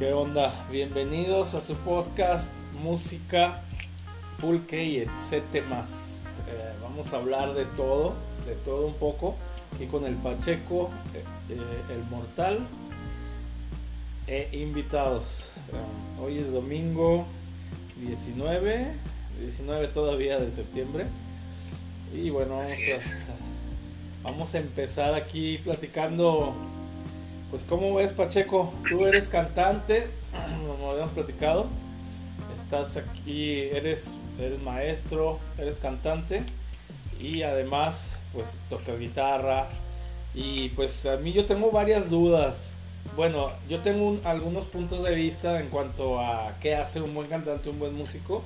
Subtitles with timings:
[0.00, 0.66] ¿Qué onda?
[0.70, 2.50] Bienvenidos a su podcast
[2.82, 3.60] Música,
[4.40, 5.62] Pulque y etc.
[5.68, 6.26] más.
[6.48, 8.14] Eh, vamos a hablar de todo,
[8.46, 9.36] de todo un poco.
[9.74, 12.60] Aquí con el Pacheco, eh, eh, el Mortal
[14.26, 15.52] e invitados.
[16.18, 17.26] hoy es domingo
[17.98, 18.94] 19,
[19.38, 21.08] 19 todavía de septiembre.
[22.14, 23.32] Y bueno, vamos a,
[24.22, 26.54] vamos a empezar aquí platicando
[27.50, 28.72] pues ¿cómo ves Pacheco?
[28.88, 30.06] Tú eres cantante,
[30.66, 31.66] como habíamos platicado.
[32.52, 36.44] Estás aquí, eres, eres maestro, eres cantante
[37.20, 39.66] y además pues tocas guitarra.
[40.34, 42.76] Y pues a mí yo tengo varias dudas.
[43.16, 47.68] Bueno, yo tengo algunos puntos de vista en cuanto a qué hace un buen cantante,
[47.68, 48.44] un buen músico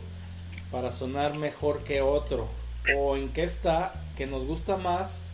[0.71, 2.49] para sonar mejor que otro.
[2.97, 5.27] O en qué está que nos gusta más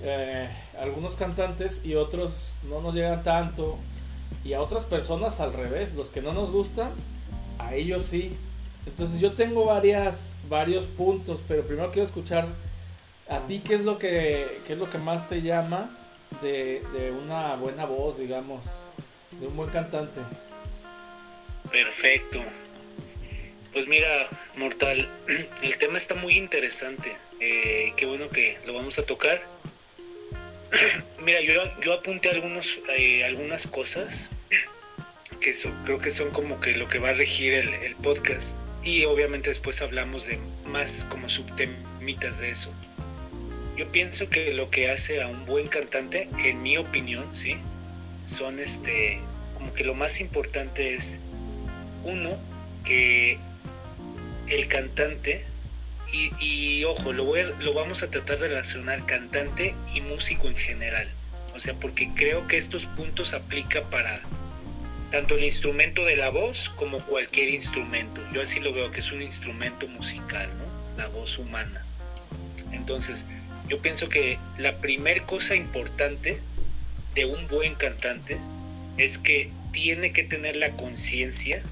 [0.00, 3.78] eh, algunos cantantes y otros no nos llegan tanto.
[4.44, 6.90] Y a otras personas al revés, los que no nos gustan,
[7.58, 8.36] a ellos sí.
[8.86, 12.48] Entonces yo tengo varias, varios puntos, pero primero quiero escuchar
[13.28, 15.90] a ti qué es lo que, qué es lo que más te llama
[16.42, 18.64] de, de una buena voz, digamos,
[19.40, 20.20] de un buen cantante.
[21.70, 22.40] Perfecto.
[23.72, 25.08] Pues mira, Mortal,
[25.62, 27.16] el tema está muy interesante.
[27.40, 29.42] Eh, qué bueno que lo vamos a tocar.
[31.22, 34.30] Mira, yo, yo apunté algunos, eh, algunas cosas
[35.40, 38.60] que creo que son como que lo que va a regir el, podcast.
[38.82, 42.72] Y obviamente después hablamos de más como subtemitas de eso.
[43.76, 47.56] Yo pienso que lo que hace a un buen cantante, en mi opinión, ¿sí?
[48.24, 49.20] Son este,
[49.54, 51.20] como que lo más importante es,
[52.04, 52.38] uno,
[52.84, 53.38] que
[54.46, 55.44] el cantante
[56.12, 61.08] y, ojo, lo, lo vamos a tratar de relacionar cantante y músico en general.
[61.54, 64.20] O sea, porque creo que estos puntos aplica para
[65.10, 68.20] tanto el instrumento de la voz como cualquier instrumento.
[68.32, 70.64] Yo así lo veo que es un instrumento musical, ¿no?
[70.96, 71.84] La voz humana.
[72.72, 73.26] Entonces,
[73.68, 76.38] yo pienso que la primer cosa importante
[77.14, 78.38] de un buen cantante
[78.98, 81.62] es que tiene que tener la conciencia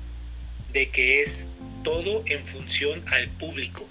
[0.73, 1.49] de que es
[1.83, 3.87] todo en función al público.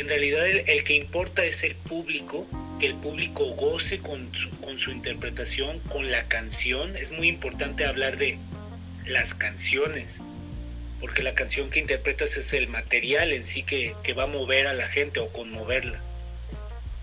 [0.00, 2.46] En realidad el, que importa es el público,
[2.80, 6.96] que el público goce con su, con su interpretación, con la canción.
[6.96, 8.38] Es muy importante hablar de
[9.04, 10.22] las canciones,
[11.00, 14.72] porque la canción que interpretas es el material en sí que, va a mover a
[14.72, 16.00] la gente o conmoverla.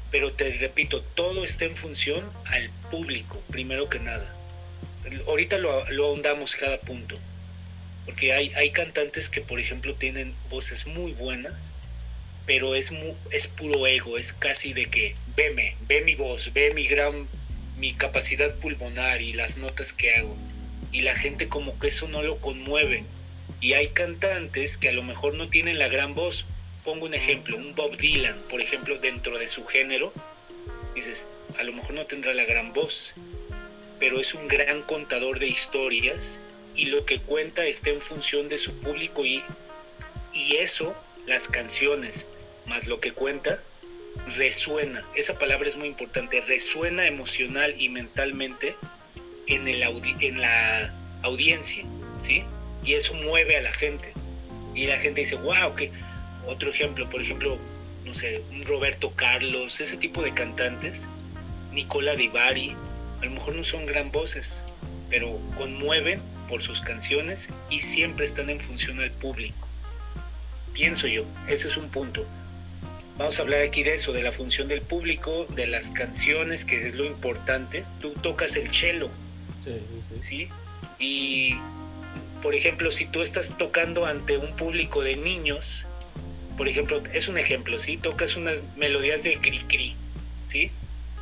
[0.10, 4.36] Pero te repito, todo está en función al público, primero que nada.
[5.28, 7.16] Ahorita lo, lo ahondamos cada punto,
[8.06, 11.77] porque hay, hay cantantes que, por ejemplo, tienen voces muy buenas,
[12.48, 12.94] pero es,
[13.30, 17.28] es puro ego, es casi de que veme, ve mi voz, ve mi gran,
[17.78, 20.36] mi capacidad pulmonar y las notas que hago.
[20.94, 23.04] Y la gente como que eso no lo conmueve.
[23.60, 26.46] Y hay cantantes que a lo mejor no tienen la gran voz.
[26.86, 30.14] Pongo un ejemplo, un Bob Dylan, por ejemplo, dentro de su género.
[30.96, 31.28] Dices,
[31.60, 33.14] a lo mejor no tendrá la gran voz,
[34.00, 36.40] pero es un gran contador de historias
[36.76, 39.44] y lo que cuenta está en función de su público y,
[40.34, 42.26] y eso, las canciones,
[42.68, 43.60] más lo que cuenta,
[44.36, 45.06] resuena.
[45.16, 48.76] Esa palabra es muy importante, resuena emocional y mentalmente
[49.48, 51.84] en, el en la audiencia,
[52.22, 52.44] ¿sí?
[52.84, 54.14] Y eso mueve a la gente.
[54.76, 55.92] Y la gente dice, wow, que
[56.46, 57.58] otro ejemplo, por ejemplo,
[58.06, 61.08] no sé, un Roberto Carlos, ese tipo de cantantes,
[61.72, 62.76] Nicola Di Bari,
[63.22, 64.64] a lo mejor no son gran voces,
[65.10, 69.68] pero conmueven por sus canciones y siempre están en función al público.
[70.74, 72.26] Pienso yo, ese es un punto.
[73.18, 76.86] Vamos a hablar aquí de eso, de la función del público, de las canciones, que
[76.86, 77.84] es lo importante.
[78.00, 79.10] Tú tocas el cello.
[79.64, 80.20] Sí, sí.
[80.22, 80.50] ¿sí?
[81.00, 81.56] Y,
[82.44, 85.88] por ejemplo, si tú estás tocando ante un público de niños,
[86.58, 87.98] por ejemplo, es un ejemplo, ¿sí?
[87.98, 89.96] Tocas unas melodías de cri-cri,
[90.48, 90.70] ¿sí?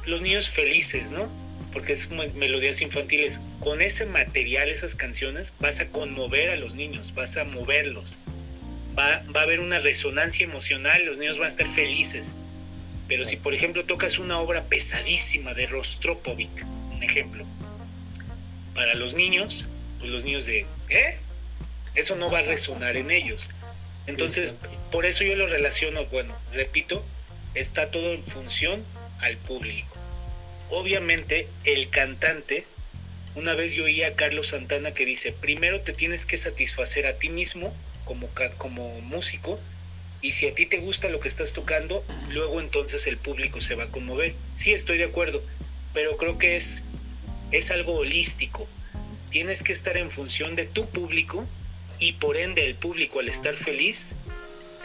[0.06, 1.30] Los niños felices, ¿no?
[1.72, 3.40] Porque es melodías infantiles.
[3.62, 8.20] Con ese material, esas canciones, vas a conmover a los niños, vas a moverlos
[8.98, 12.36] va, a haber una resonancia emocional, los niños van a estar felices.
[13.08, 17.46] Pero si, por ejemplo, tocas una obra pesadísima de Rostropovich, un ejemplo,
[18.74, 19.68] para los niños,
[20.00, 21.18] pues los niños de, ¿eh?
[21.94, 23.48] Eso no va a resonar en ellos.
[24.08, 24.54] Entonces,
[24.92, 27.04] por eso yo lo relaciono, bueno, repito,
[27.54, 28.84] está todo en función
[29.20, 29.98] al público.
[30.70, 32.66] Obviamente, el cantante,
[33.36, 37.18] una vez yo oí a Carlos Santana que dice, primero te tienes que satisfacer a
[37.18, 37.74] ti mismo
[38.06, 39.60] como, músico
[40.22, 43.76] y si a ti te gusta lo que estás tocando, luego entonces el público se
[43.76, 44.34] va a conmover.
[44.56, 45.44] Sí, estoy de acuerdo,
[45.94, 46.84] pero creo que es,
[47.52, 48.68] es algo holístico.
[49.30, 51.46] tienes que estar en función de tu público
[52.00, 54.16] y por ende el público al estar feliz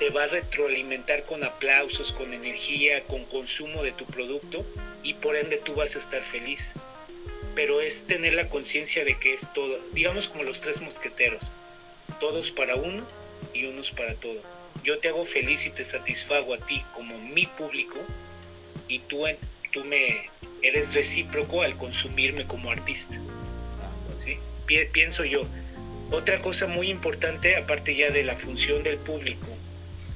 [0.01, 4.65] te va a retroalimentar con aplausos, con energía, con consumo de tu producto
[5.03, 6.75] y por ende tú vas a estar feliz.
[7.55, 11.53] Pero es tener la conciencia de que es todo, digamos como los tres mosqueteros,
[12.21, 13.05] todos para uno
[13.53, 14.41] y unos para todo.
[14.85, 17.99] Yo te hago feliz y te satisfago a ti como mi público
[18.89, 19.25] y tú,
[19.73, 20.31] tú me
[20.63, 23.19] eres recíproco al consumirme como artista.
[24.19, 24.39] ¿sí?
[24.93, 25.47] Pienso yo.
[26.11, 29.47] Otra cosa muy importante, aparte ya de la función del público,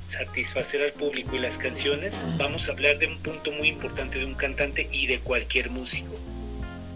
[0.09, 4.25] satisfacer al público y las canciones, vamos a hablar de un punto muy importante de
[4.25, 6.17] un cantante y de cualquier músico,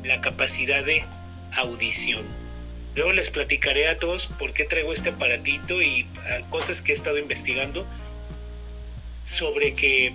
[0.04, 1.04] la capacidad de
[1.52, 2.26] audición.
[2.98, 6.04] Luego les platicaré a todos por qué traigo este aparatito y
[6.50, 7.86] cosas que he estado investigando
[9.22, 10.12] sobre que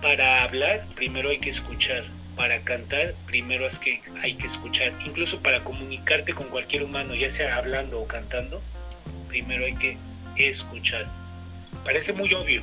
[0.00, 2.04] para hablar primero hay que escuchar,
[2.36, 7.32] para cantar primero es que hay que escuchar, incluso para comunicarte con cualquier humano, ya
[7.32, 8.62] sea hablando o cantando,
[9.26, 9.98] primero hay que
[10.36, 11.10] escuchar.
[11.84, 12.62] Parece muy obvio,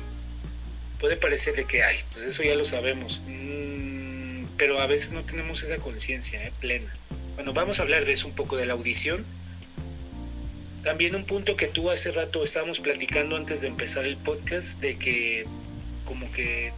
[0.98, 5.22] puede parecer de que, ay, pues eso ya lo sabemos, mm, pero a veces no
[5.22, 6.52] tenemos esa conciencia ¿eh?
[6.60, 6.96] plena.
[7.34, 9.24] Bueno, vamos a hablar de eso un poco de la audición.
[10.84, 14.98] También un punto que tú hace rato estábamos platicando antes de empezar el podcast, de
[14.98, 15.46] que
[16.04, 16.72] como que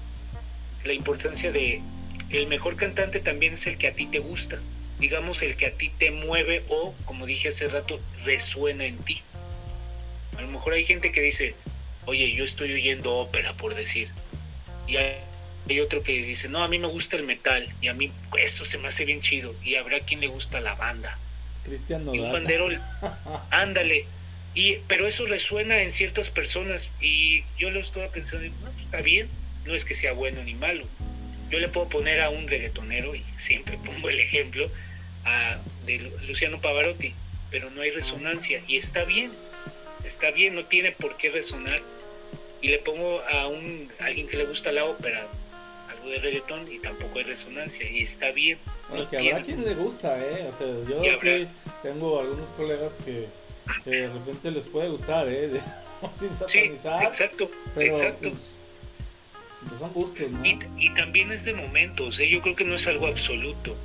[0.84, 1.82] la importancia de
[2.30, 4.60] el mejor cantante también es el que a ti te gusta,
[4.98, 9.22] digamos el que a ti te mueve o, como dije hace rato, resuena en ti.
[10.36, 11.54] A lo mejor hay gente que dice,
[12.06, 14.08] oye, yo estoy oyendo ópera, por decir.
[14.86, 15.16] Y hay
[15.80, 18.78] otro que dice, no, a mí me gusta el metal y a mí eso se
[18.78, 19.54] me hace bien chido.
[19.62, 21.18] Y habrá quien le gusta la banda.
[21.64, 22.68] Cristian Y un bandero,
[23.50, 24.06] ándale.
[24.54, 29.00] Y, pero eso resuena en ciertas personas y yo lo estaba pensando, no, pues, está
[29.00, 29.28] bien,
[29.64, 30.86] no es que sea bueno ni malo.
[31.50, 34.70] Yo le puedo poner a un reggaetonero, y siempre pongo el ejemplo,
[35.24, 37.14] a, de Luciano Pavarotti,
[37.50, 39.30] pero no hay resonancia y está bien,
[40.04, 41.80] está bien, no tiene por qué resonar.
[42.60, 45.26] Y le pongo a, un, alguien que le gusta la ópera,
[46.08, 48.58] de reggaetón y tampoco hay resonancia y está bien.
[48.92, 50.50] No que habrá quien le gusta, ¿eh?
[50.52, 51.46] O sea, yo sí
[51.82, 53.28] tengo algunos colegas que,
[53.88, 55.60] de repente les puede gustar, ¿eh?
[56.18, 57.00] sin satanizar.
[57.00, 58.28] Sí, exacto, exacto.
[58.30, 58.48] Pues,
[59.68, 60.42] pues son gustos, ¿no?
[60.44, 62.28] Y, también es de momentos, ¿eh?
[62.28, 63.76] yo creo que no es algo absoluto.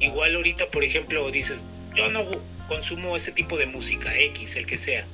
[0.00, 1.60] Igual ahorita, por ejemplo, dices,
[1.94, 2.24] yo no
[2.68, 5.06] consumo ese tipo de música, X, el que sea,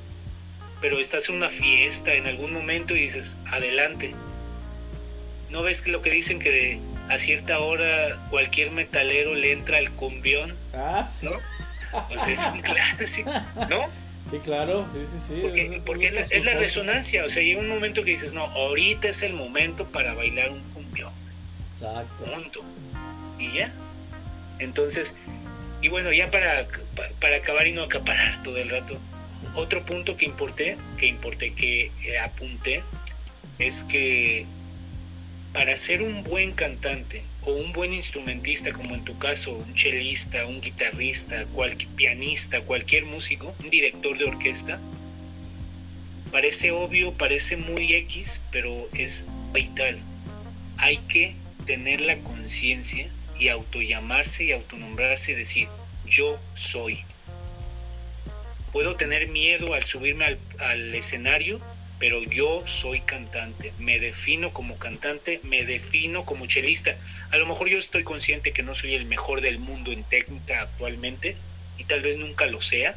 [0.81, 4.15] pero estás en una fiesta en algún momento y dices, adelante.
[5.55, 9.89] ¿No ves que lo que dicen que a cierta hora cualquier metalero le entra al
[9.93, 10.57] cumbión?
[10.75, 11.27] Ah, sí.
[11.27, 11.39] ¿no?
[12.09, 13.31] Pues es un clásico,
[13.71, 13.87] ¿no?
[14.29, 15.39] Sí, claro, sí, sí, sí.
[15.43, 19.23] Porque, porque es, la, resonancia, o sea, llega un momento que dices, no, ahorita es
[19.23, 21.13] el momento para bailar un cumbión.
[21.73, 22.25] Exacto.
[22.25, 22.65] Punto.
[23.39, 23.73] Y ya.
[24.59, 25.17] Entonces,
[25.81, 26.67] y bueno, ya para,
[27.21, 28.99] para acabar y no acaparar todo el rato,
[29.55, 32.83] otro punto que importé, que importé, que eh, apunté,
[33.61, 34.47] es que
[35.55, 40.45] para ser un buen cantante o un buen instrumentista, como en tu caso, un chelista,
[40.47, 44.81] un guitarrista, cualquier pianista, cualquier músico, un director de orquesta,
[46.33, 50.01] parece obvio, parece muy X, pero es vital.
[50.77, 51.37] Hay que
[51.67, 53.09] tener la conciencia
[53.39, 55.69] y autollamarse y autonombrarse y decir,
[56.05, 57.05] yo soy.
[58.73, 61.61] Puedo tener miedo al subirme al, al escenario,
[61.99, 66.97] pero yo soy cantante, me defino como cantante, me defino como chelista.
[67.31, 70.63] A lo mejor yo estoy consciente que no soy el mejor del mundo en técnica
[70.63, 71.37] actualmente
[71.79, 72.97] y tal vez nunca lo sea,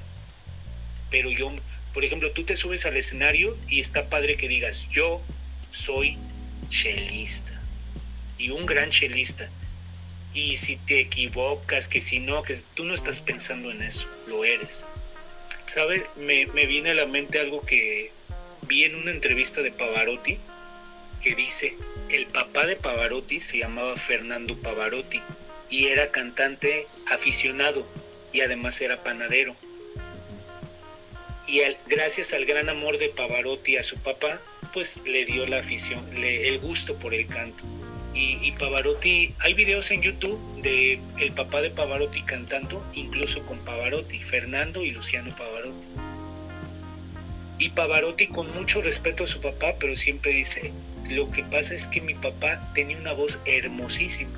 [1.10, 1.52] pero yo,
[1.94, 5.22] por ejemplo, tú te subes al escenario y está padre que digas, yo
[5.72, 6.18] soy
[6.70, 7.62] chelista
[8.38, 9.50] y un gran chelista.
[10.34, 14.44] Y si te equivocas, que si no, que tú no estás pensando en eso, lo
[14.44, 14.86] eres.
[15.66, 16.06] ¿Sabe?
[16.16, 18.12] Me, me viene a la mente algo que
[18.68, 20.38] vi en una entrevista de Pavarotti
[21.22, 21.76] que dice,
[22.10, 25.22] el papá de Pavarotti se llamaba Fernando Pavarotti
[25.70, 27.88] y era cantante aficionado
[28.32, 29.56] y además era panadero.
[31.48, 34.42] Y gracias al gran amor de Pavarotti a su papá,
[34.74, 37.64] pues le dio la afición, el gusto por el canto.
[38.14, 43.60] Y, y, Pavarotti, hay videos en YouTube de el papá de Pavarotti cantando, incluso con
[43.60, 45.97] Pavarotti, Fernando y Luciano Pavarotti.
[47.60, 50.72] Y Pavarotti con mucho respeto a su papá, pero siempre dice,
[51.10, 54.38] lo que pasa es que mi papá tenía una voz hermosísima.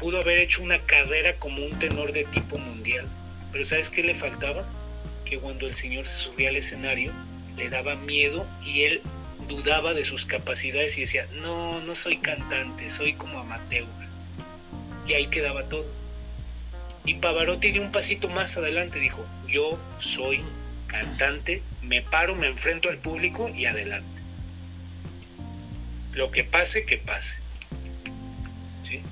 [0.00, 3.06] Pudo haber hecho una carrera como un tenor de tipo mundial.
[3.52, 4.68] Pero ¿sabes qué le faltaba?
[5.24, 7.12] Que cuando el señor se subía al escenario,
[7.56, 9.00] le daba miedo y él
[9.48, 13.86] dudaba de sus capacidades y decía, no, no soy cantante, soy como amateur.
[15.06, 15.86] Y ahí quedaba todo.
[17.04, 20.42] Y Pavarotti dio un pasito más adelante, dijo, yo soy
[20.86, 24.22] cantante, me paro, me enfrento al público y adelante.
[26.14, 27.42] Lo que pase, que pase.
[28.82, 29.02] ¿Sí?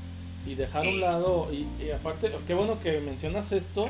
[0.47, 3.89] Y dejar a un lado, y, aparte, qué bueno que mencionas esto,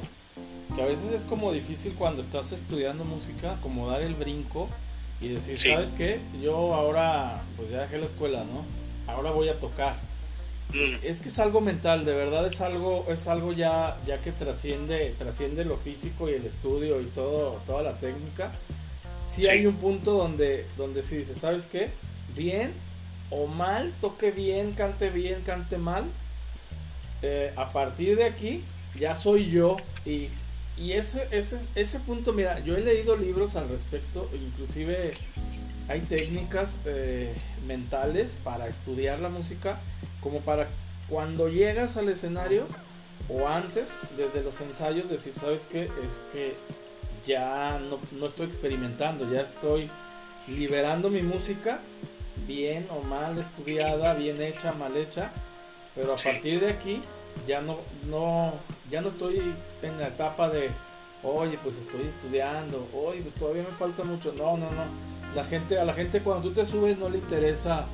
[0.75, 4.69] que a veces es como difícil cuando estás estudiando música, como dar el brinco
[5.21, 6.21] y decir, ¿sabes qué?
[6.43, 8.65] Yo ahora, pues ya dejé la escuela, ¿no?
[9.13, 9.97] Ahora voy a tocar.
[11.05, 15.15] Es que es algo mental, de verdad es algo, es algo ya, ya que trasciende,
[15.17, 18.51] trasciende lo físico y el estudio y todo, toda la técnica.
[19.31, 21.91] Sí, hay un punto donde, donde sí dice, ¿sabes qué?
[22.35, 22.73] Bien
[23.31, 26.05] o mal, toque bien, cante bien, cante mal.
[27.23, 28.63] Eh, a partir de aquí
[28.99, 30.29] ya soy yo y,
[30.77, 35.13] y ese, ese, ese punto, mira, yo he leído libros al respecto, inclusive
[35.89, 37.35] hay técnicas eh,
[37.67, 39.79] mentales para estudiar la música,
[40.25, 40.69] como para
[41.09, 42.67] cuando llegas al escenario
[43.29, 45.85] o antes, desde los ensayos, decir, ¿sabes qué?
[46.05, 46.57] Es que
[47.27, 49.91] ya no, estoy experimentando, ya estoy
[50.49, 51.79] liberando mi música,
[52.47, 55.31] bien o mal estudiada, bien hecha, mal hecha,
[55.95, 57.01] pero a partir de aquí
[57.47, 57.79] ya no,
[58.09, 58.53] no,
[58.91, 60.71] ya no estoy en la etapa de,
[61.23, 65.15] oye, pues estoy estudiando, oye, pues todavía me falta mucho, no, no, no.
[65.35, 67.87] La gente, a la gente cuando tú te subes no le interesa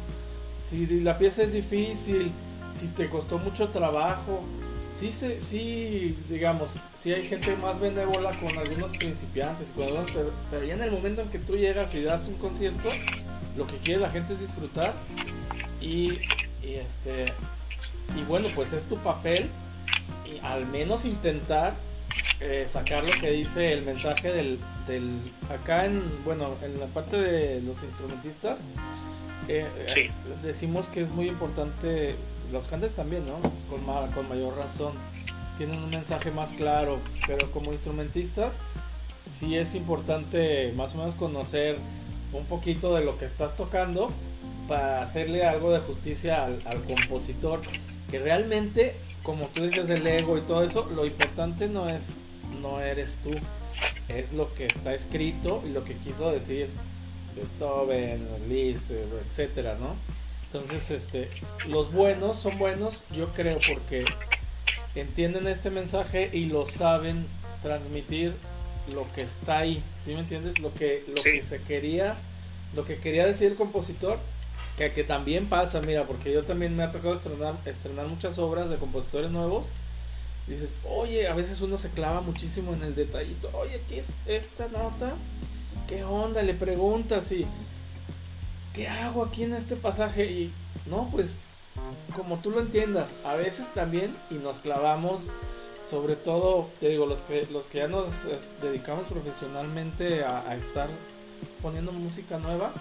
[0.71, 2.31] si la pieza es difícil,
[2.73, 4.43] si te costó mucho trabajo.
[4.99, 9.69] Sí, sí, digamos, sí hay gente más benévola con algunos principiantes,
[10.51, 12.89] pero, ya en el momento en que tú llegas y das un concierto,
[13.57, 14.93] lo que quiere la gente es disfrutar
[15.81, 16.13] y,
[16.63, 17.25] este
[18.15, 19.51] y bueno, pues es tu papel
[20.31, 21.77] y al menos intentar
[22.41, 24.59] eh, sacar lo que dice el mensaje del,
[25.49, 28.61] acá en bueno en la parte de los instrumentistas
[29.49, 29.67] eh,
[29.97, 30.11] eh,
[30.43, 32.15] decimos que es muy importante
[32.53, 33.37] los cantes también no
[33.69, 33.81] con,
[34.13, 34.93] con mayor razón.
[35.57, 38.63] Tienen un mensaje más claro pero como instrumentistas
[39.27, 41.79] sí es importante más o menos conocer
[42.33, 44.11] un poquito de lo que estás tocando
[44.69, 47.61] para hacerle algo de justicia al, al compositor
[48.11, 52.17] que realmente como tú dices del ego y todo eso lo importante no es
[52.61, 53.31] no eres tú,
[54.19, 56.69] es lo que está escrito y lo que quiso decir
[57.37, 59.95] Beethoven, Liszt, etcétera, ¿no?
[60.53, 61.31] Entonces, este,
[61.69, 64.05] los buenos son buenos, yo creo, porque
[64.95, 67.27] entienden este mensaje y lo saben
[67.63, 68.35] transmitir
[68.95, 70.59] lo que está ahí, ¿sí me entiendes?
[70.59, 72.17] Lo que, lo que se quería,
[72.75, 74.19] lo que quería decir el compositor,
[74.77, 78.71] que, que también pasa, mira, porque yo también me ha tocado estrenar, estrenar muchas obras
[78.71, 79.69] de compositores nuevos
[80.51, 84.69] dices, oye, a veces uno se clava muchísimo en el detallito, oye, aquí es esta
[84.69, 85.15] nota,
[85.87, 86.43] ¿qué onda?
[86.43, 87.47] Le preguntas y,
[88.75, 90.25] ¿qué hago aquí en este pasaje?
[90.27, 90.53] Y,
[90.87, 91.41] no, pues,
[92.17, 95.29] como tú lo entiendas, a veces también, y nos clavamos,
[95.89, 98.13] sobre todo, te digo, los que, los que ya nos
[98.61, 100.89] dedicamos profesionalmente a, estar
[101.63, 102.73] poniendo música nueva,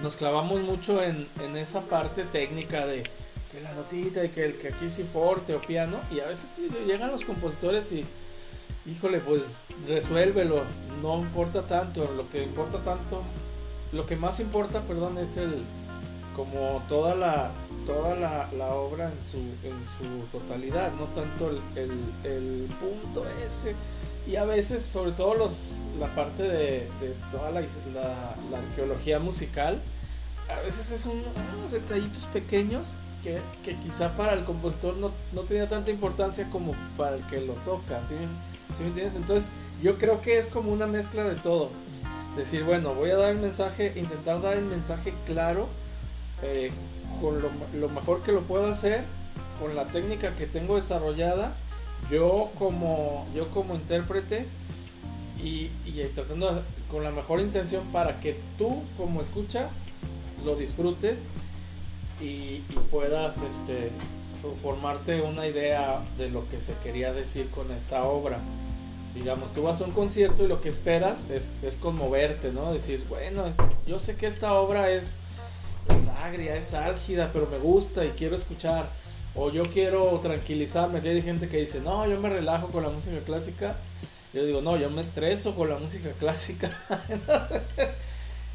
[0.00, 3.04] nos clavamos mucho en, en esa parte técnica de
[3.54, 6.00] que la notita y que, el, que aquí sí forte o piano.
[6.10, 6.50] Y a veces
[6.86, 8.04] llegan los compositores y,
[8.86, 10.62] híjole, pues resuélvelo.
[11.00, 12.10] No importa tanto.
[12.16, 13.22] Lo que importa tanto,
[13.92, 15.62] lo que más importa, perdón, es el
[16.34, 17.52] como toda la
[17.86, 21.60] toda la, obra en su en su totalidad no tanto el,
[22.24, 23.76] el, punto ese
[24.26, 26.88] y a veces sobre todo los la parte de,
[27.30, 29.80] toda la, la, la, arqueología musical
[30.50, 31.22] a veces es un,
[31.58, 32.88] unos detallitos pequeños
[33.24, 37.54] que, quizá para el compositor no, no, tenía tanta importancia como para el que lo
[37.54, 38.14] toca, ¿sí?
[38.78, 39.16] me entiendes?
[39.16, 39.50] Entonces
[39.82, 41.70] yo creo que es como una mezcla de todo.
[42.36, 45.68] Decir, bueno, voy a dar el mensaje, intentar dar el mensaje claro,
[46.42, 46.70] eh,
[47.20, 49.04] con lo, mejor que lo puedo hacer,
[49.60, 51.54] con la técnica que tengo desarrollada,
[52.10, 54.46] yo como, yo como intérprete,
[55.42, 59.68] y, y tratando con la mejor intención para que tú como escucha
[60.44, 61.26] lo disfrutes
[62.20, 63.90] y, puedas este,
[64.62, 68.38] formarte una idea de lo que se quería decir con esta obra.
[69.14, 72.72] Digamos, tú vas a un concierto y lo que esperas es, es conmoverte, ¿no?
[72.72, 73.44] Decir, bueno,
[73.86, 75.18] yo sé que esta obra es,
[75.88, 78.88] es agria, es álgida, pero me gusta y quiero escuchar.
[79.36, 80.98] O yo quiero tranquilizarme.
[80.98, 83.76] Aquí hay gente que dice, no, yo me relajo con la música clásica.
[84.32, 86.76] Yo digo, no, yo me estreso con la música clásica.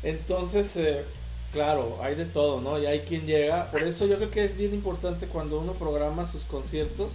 [0.03, 1.05] Entonces, eh,
[1.51, 2.79] Claro, hay de todo, ¿no?
[2.79, 3.71] Y hay quien llega.
[3.71, 7.13] Por eso yo creo que es bien importante cuando uno programa sus conciertos,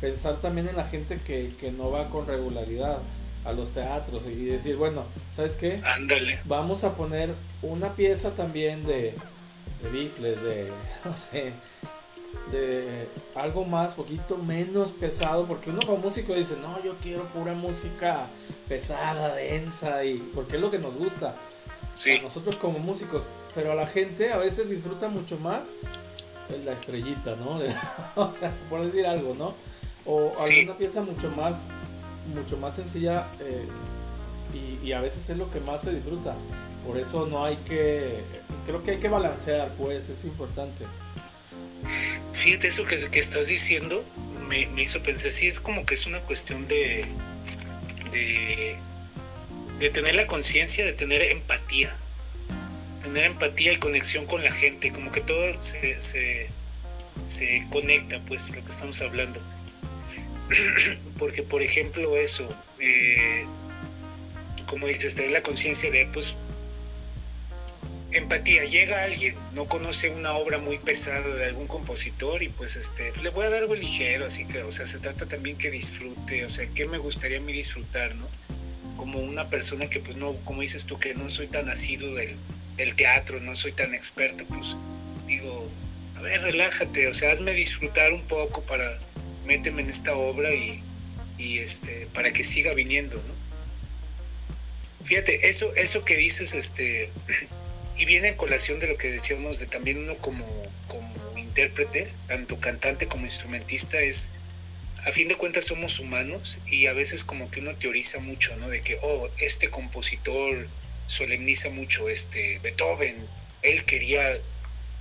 [0.00, 2.98] pensar también en la gente que, que no va con regularidad
[3.44, 5.78] a los teatros y decir, bueno, ¿sabes qué?
[5.84, 6.38] Ándale.
[6.46, 9.14] Vamos a poner una pieza también de,
[9.82, 10.70] de Beatles, de,
[11.04, 11.52] no sé,
[12.50, 17.52] de algo más, poquito menos pesado, porque uno como músico dice, no, yo quiero pura
[17.52, 18.28] música
[18.68, 21.36] pesada, densa, y porque es lo que nos gusta.
[21.94, 22.12] Sí.
[22.12, 23.22] A nosotros como músicos,
[23.54, 25.64] pero a la gente a veces disfruta mucho más
[26.64, 27.60] la estrellita, ¿no?
[28.16, 29.54] o sea, por decir algo, ¿no?
[30.06, 31.66] O alguna pieza mucho más,
[32.34, 33.66] mucho más sencilla eh,
[34.52, 36.36] y, y, a veces es lo que más se disfruta.
[36.86, 38.20] Por eso no hay que,
[38.66, 40.84] creo que hay que balancear, pues, es importante.
[42.32, 44.04] Fíjate, eso que, que estás diciendo
[44.46, 47.06] me, me, hizo pensar, sí, es como que es una cuestión de,
[48.12, 48.76] de,
[49.78, 51.96] de tener la conciencia, de tener empatía
[53.04, 58.64] tener empatía y conexión con la gente, como que todo se, se, conecta, pues, lo
[58.64, 59.40] que estamos hablando.
[61.18, 62.48] Porque, por ejemplo, eso,
[62.80, 63.44] eh,
[64.66, 66.36] como dices, tener la conciencia de, pues,
[68.10, 68.64] empatía.
[68.64, 73.30] Llega alguien, no conoce una obra muy pesada de algún compositor y pues este, le
[73.30, 76.50] voy a dar algo ligero, así que, o sea, se trata también que disfrute, o
[76.50, 78.28] sea, ¿qué me gustaría a mí disfrutar, no?
[78.96, 82.36] Como una persona que, pues, no, como dices tú, que no soy tan nacido del,
[82.76, 84.76] del teatro, no soy tan experto, pues,
[85.26, 85.70] digo,
[86.16, 88.98] a ver, relájate, o sea, hazme disfrutar un poco para,
[89.44, 90.82] méteme en esta obra y,
[91.38, 93.34] y este, para que siga viniendo, ¿no?
[95.04, 97.10] Fíjate, eso, eso que dices, este,
[97.96, 100.46] y viene en colación de lo que decíamos de también uno como,
[100.88, 104.32] como intérprete, tanto cantante como instrumentista, es,
[105.04, 108.68] a fin de cuentas somos humanos y a veces como que uno teoriza mucho, ¿no?
[108.68, 110.66] De que, oh, este compositor
[111.06, 113.26] solemniza mucho, este, Beethoven,
[113.62, 114.32] él quería,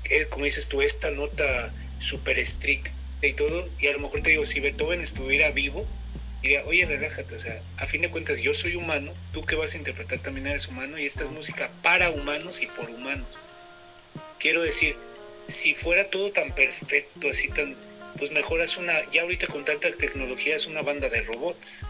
[0.10, 2.92] él, como dices tú, esta nota súper estricta
[3.22, 5.86] y todo, y a lo mejor te digo, si Beethoven estuviera vivo,
[6.42, 9.74] diría, oye, relájate, o sea, a fin de cuentas yo soy humano, tú que vas
[9.74, 13.28] a interpretar también eres humano y esta es música para humanos y por humanos.
[14.40, 14.98] Quiero decir,
[15.48, 17.76] si fuera todo tan perfecto, así tan,
[18.18, 21.86] pues mejoras una, ya ahorita con tanta tecnología es una banda de robots.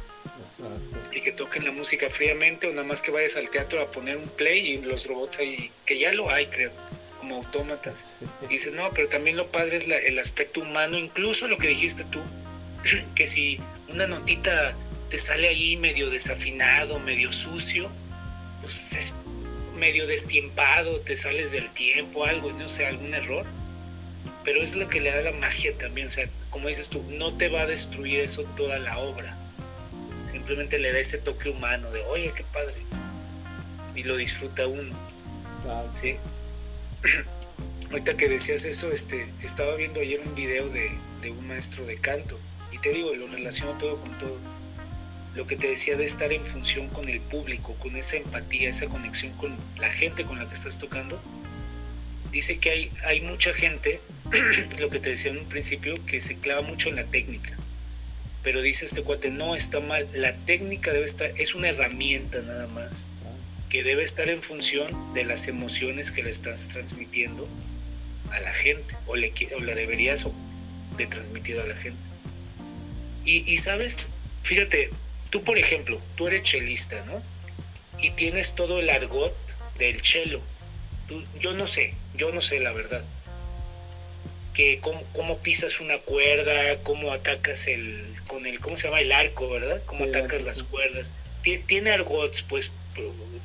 [1.11, 4.17] Y que toquen la música fríamente o nada más que vayas al teatro a poner
[4.17, 6.71] un play y los robots ahí, que ya lo hay creo,
[7.19, 8.19] como autómatas.
[8.43, 12.03] Y dices, no, pero también lo padre es el aspecto humano, incluso lo que dijiste
[12.05, 12.21] tú,
[13.15, 14.75] que si una notita
[15.09, 17.89] te sale ahí medio desafinado, medio sucio,
[18.61, 19.13] pues es
[19.77, 23.45] medio destiempado, te sales del tiempo, algo, no sé, algún error.
[24.43, 27.37] Pero es lo que le da la magia también, o sea, como dices tú, no
[27.37, 29.37] te va a destruir eso toda la obra.
[30.33, 32.73] Simplemente le da ese toque humano de, oye, qué padre.
[33.93, 34.97] Y lo disfruta uno.
[35.93, 36.15] ¿Sí?
[37.91, 40.89] Ahorita que decías eso, este, estaba viendo ayer un video de,
[41.21, 42.39] de un maestro de canto
[42.71, 44.39] y te digo, lo relaciono todo con todo.
[45.35, 48.87] Lo que te decía de estar en función con el público, con esa empatía, esa
[48.87, 51.21] conexión con la gente con la que estás tocando.
[52.31, 54.01] Dice que hay, hay mucha gente,
[54.79, 57.55] lo que te decía en un principio, que se clava mucho en la técnica.
[58.43, 60.07] Pero dice este cuate, no, está mal.
[60.13, 63.09] La técnica debe estar, es una herramienta nada más,
[63.69, 67.47] que debe estar en función de las emociones que le estás transmitiendo
[68.31, 70.27] a la gente, o, le, o la deberías
[70.97, 72.01] de transmitir a la gente.
[73.25, 74.89] Y, sabes, fíjate,
[75.29, 77.23] tú por ejemplo, tú eres chelista, ¿no?
[77.97, 79.33] Y tienes todo el argot
[79.77, 80.41] del chelo.
[81.39, 83.05] yo no sé, yo no sé la verdad.
[84.53, 89.01] Que cómo, pisas una cuerda, cómo atacas el, con el, ¿cómo se llama?
[89.01, 89.81] El arco, ¿verdad?
[89.85, 91.11] Cómo atacas las cuerdas.
[91.41, 92.71] Tiene, argots, pues,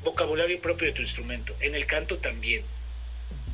[0.04, 1.56] vocabulario propio de tu instrumento.
[1.60, 2.62] En el canto también.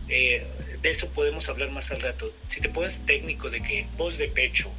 [0.09, 0.45] Eh,
[0.83, 2.33] de eso podemos hablar más al rato.
[2.47, 4.71] Si te pones técnico de que voz de pecho,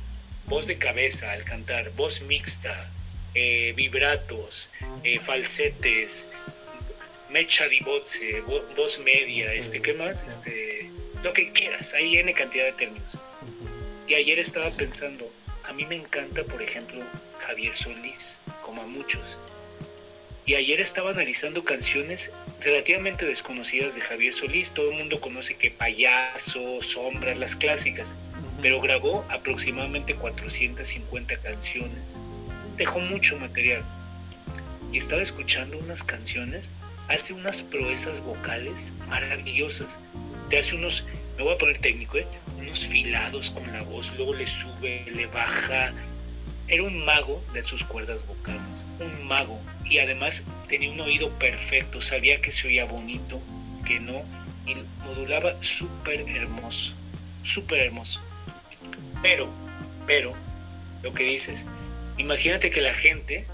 [0.45, 2.91] voz de cabeza al cantar, voz mixta,
[3.33, 4.71] eh, vibratos,
[5.03, 6.29] eh, falsetes,
[7.29, 8.41] mecha di voce,
[8.75, 10.27] voz media, este, ¿qué más?
[10.27, 10.91] Este,
[11.25, 13.17] lo que quieras, hay N cantidad de términos.
[14.07, 15.29] Y ayer estaba pensando,
[15.63, 17.01] a mí me encanta, por ejemplo,
[17.39, 19.37] Javier Solís, como a muchos.
[20.45, 24.73] Y ayer estaba analizando canciones relativamente desconocidas de Javier Solís.
[24.73, 28.17] Todo el mundo conoce que Payaso, Sombras, las clásicas
[28.61, 32.19] pero grabó aproximadamente 450 canciones.
[32.77, 33.83] Dejó mucho material.
[34.91, 36.69] Y estaba escuchando unas canciones,
[37.07, 39.99] hace unas proezas vocales maravillosas.
[40.49, 41.05] Te hace unos,
[41.37, 42.27] me voy a poner técnico, ¿eh?
[42.57, 45.93] unos filados con la voz, luego le sube, le baja.
[46.67, 48.61] Era un mago de sus cuerdas vocales,
[48.99, 49.59] un mago.
[49.85, 53.41] Y además tenía un oído perfecto, sabía que se oía bonito,
[53.85, 54.23] que no,
[54.65, 56.93] y modulaba súper hermoso,
[57.43, 58.21] súper hermoso.
[59.21, 59.49] Pero,
[60.07, 60.33] pero,
[61.03, 61.67] lo que dices,
[62.17, 63.45] imagínate que la gente,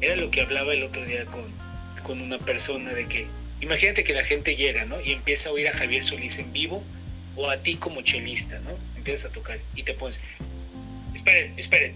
[0.00, 1.44] era lo que hablaba el otro día con,
[2.02, 3.26] con una persona de que,
[3.60, 5.00] imagínate que la gente llega, ¿no?
[5.00, 6.84] Y empieza a oír a Javier Solís en vivo
[7.36, 8.76] o a ti como chelista, ¿no?
[9.08, 10.20] empiezas a tocar y te pones,
[11.14, 11.94] esperen, esperen,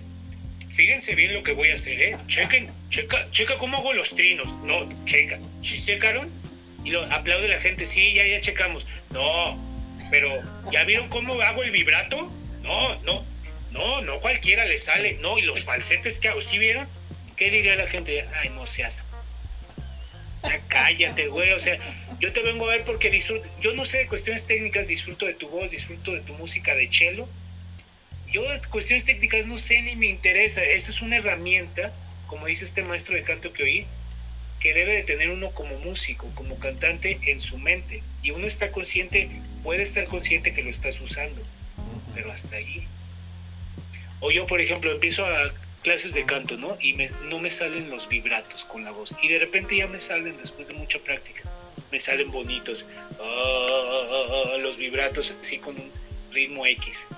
[0.70, 2.16] fíjense bien lo que voy a hacer, ¿eh?
[2.26, 4.52] Chequen, checa, checa cómo hago los trinos.
[4.64, 5.38] No, checa.
[5.62, 6.30] ¿Sí checaron?
[6.84, 8.86] Y lo, aplaude la gente, sí, ya, ya checamos.
[9.10, 9.58] No,
[10.10, 12.32] pero ¿ya vieron cómo hago el vibrato?
[12.62, 13.24] No, no,
[13.72, 15.18] no, no cualquiera le sale.
[15.20, 16.88] No, y los falsetes que hago, ¿sí vieron?
[17.36, 18.24] ¿Qué diría la gente?
[18.40, 19.04] Ay, no seas.
[20.68, 21.52] Cállate, güey.
[21.52, 21.78] O sea,
[22.18, 23.48] yo te vengo a ver porque disfruto.
[23.60, 26.88] Yo no sé de cuestiones técnicas, disfruto de tu voz, disfruto de tu música de
[26.92, 27.28] cello.
[28.30, 30.62] Yo de cuestiones técnicas no sé ni me interesa.
[30.62, 31.92] Esa es una herramienta,
[32.26, 33.86] como dice este maestro de canto que oí,
[34.60, 38.02] que debe de tener uno como músico, como cantante en su mente.
[38.22, 39.28] Y uno está consciente,
[39.62, 41.42] puede estar consciente que lo estás usando,
[42.14, 42.86] pero hasta ahí.
[44.20, 45.52] O yo, por ejemplo, empiezo a
[45.82, 46.76] clases de canto, ¿no?
[46.80, 46.96] Y
[47.28, 49.14] no me salen los vibratos con la voz.
[49.22, 51.42] Y de repente ya me salen después de mucha práctica.
[51.90, 52.88] Me salen bonitos.
[53.20, 55.90] Ah, los vibratos así con un
[56.32, 57.08] ritmo X.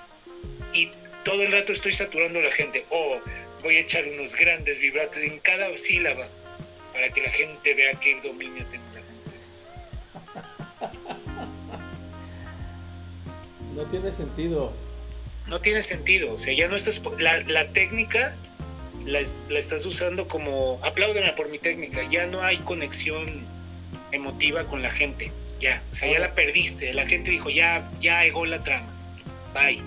[0.72, 0.90] Y
[1.24, 2.84] todo el rato estoy saturando a la gente.
[2.90, 3.18] Oh,
[3.62, 6.26] voy a echar unos grandes vibratos en cada sílaba
[6.92, 9.14] para que la gente vea qué dominio tengo la gente.
[13.74, 14.72] No tiene sentido.
[15.46, 16.32] No tiene sentido.
[16.32, 17.02] O sea, ya no estás.
[17.18, 18.34] La, la técnica
[19.04, 20.78] la, la, estás usando como.
[20.82, 22.08] Apláudeme por mi técnica.
[22.10, 23.42] Ya no hay conexión
[24.12, 25.32] emotiva con la gente.
[25.60, 25.82] Ya.
[25.90, 26.92] O sea, ya la perdiste.
[26.92, 28.88] La gente dijo, ya, ya egó la trama.
[29.54, 29.82] Bye.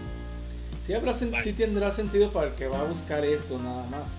[0.85, 4.09] Sí, habrá, sí tendrá sentido para el que va a buscar eso, nada más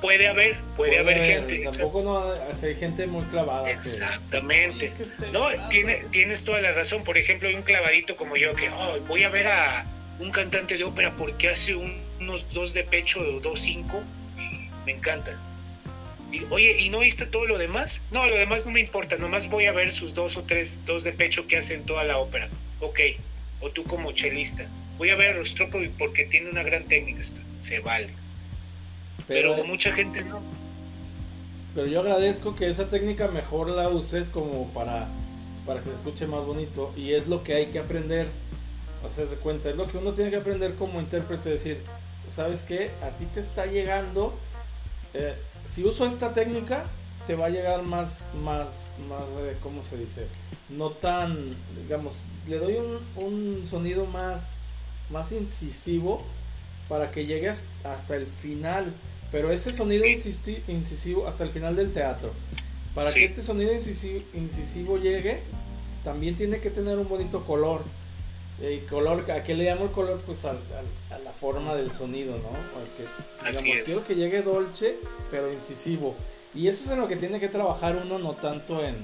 [0.00, 1.58] puede haber, puede, haber, gente.
[1.58, 3.70] Tampoco no hay gente muy clavada.
[3.70, 4.86] Exactamente.
[4.86, 7.04] Este no, tiene, tienes toda la razón.
[7.04, 8.70] Por ejemplo, hay un clavadito como yo que
[9.06, 9.86] voy a ver a
[10.18, 14.02] un cantante de ópera porque hace unos dos de pecho o dos cinco.
[14.90, 15.38] Me encanta.
[16.32, 18.06] Y, Oye, ¿y no viste todo lo demás?
[18.10, 21.04] No, lo demás no me importa, nomás voy a ver sus dos o tres dos
[21.04, 22.48] de pecho que hacen toda la ópera.
[22.80, 22.98] Ok,
[23.60, 24.66] o tú como chelista.
[24.98, 27.22] Voy a ver a Rostropovich porque tiene una gran técnica.
[27.60, 28.10] Se vale.
[29.28, 30.42] Pero, mucha gente no.
[31.74, 35.06] Pero yo agradezco que esa técnica mejor la uses como para,
[35.66, 36.92] para que se escuche más bonito.
[36.96, 38.26] Y es lo que hay que aprender.
[39.06, 39.70] Hacerse cuenta.
[39.70, 41.48] Es lo que uno tiene que aprender como intérprete.
[41.48, 41.80] Decir,
[42.28, 42.90] ¿sabes qué?
[43.02, 44.36] A ti te está llegando.
[45.14, 45.34] Eh,
[45.68, 46.84] si uso esta técnica,
[47.26, 48.68] te va a llegar más, más,
[49.08, 50.26] más, eh, ¿cómo se dice?
[50.68, 51.50] No tan,
[51.82, 54.50] digamos, le doy un, un sonido más,
[55.10, 56.22] más incisivo
[56.88, 58.92] para que llegues hasta el final
[59.30, 62.32] pero ese sonido incisivo hasta el final del teatro.
[62.94, 65.40] Para que este sonido incisivo, llegue,
[66.02, 67.82] también tiene que tener un bonito color.
[68.60, 70.20] Y color, ¿a qué le llamo el color?
[70.26, 72.50] Pues a, la forma del sonido, ¿no?
[72.74, 73.82] Porque, Así es.
[73.82, 74.96] quiero que llegue dolce,
[75.30, 76.14] pero incisivo.
[76.54, 78.96] Y eso es en lo que tiene que trabajar uno, no tanto en...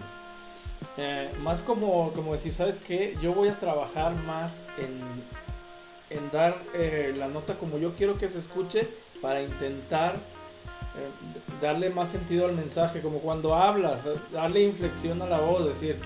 [0.99, 3.16] Eh, más como, como decir, ¿sabes qué?
[3.23, 8.29] Yo voy a trabajar más en, en dar eh, la nota como yo quiero que
[8.29, 8.88] se escuche
[9.21, 15.40] para intentar eh, darle más sentido al mensaje, como cuando hablas, darle inflexión a la
[15.40, 15.99] voz, decir,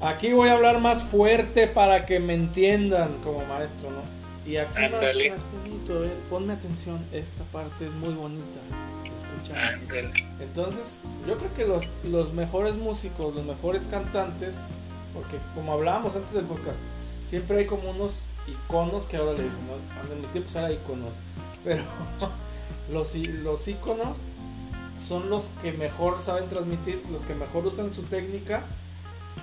[0.00, 4.18] aquí voy a hablar más fuerte para que me entiendan como maestro, ¿no?
[4.50, 8.60] Y aquí más, bonito, ponme atención, esta parte es muy bonita.
[10.40, 14.54] Entonces, yo creo que los, los mejores músicos, los mejores cantantes,
[15.14, 16.80] porque como hablábamos antes del podcast,
[17.26, 20.14] siempre hay como unos iconos que ahora le dicen, ¿no?
[20.14, 21.16] en mis tiempos era iconos
[21.64, 21.82] pero
[22.90, 24.22] los, los iconos
[24.96, 28.64] son los que mejor saben transmitir, los que mejor usan su técnica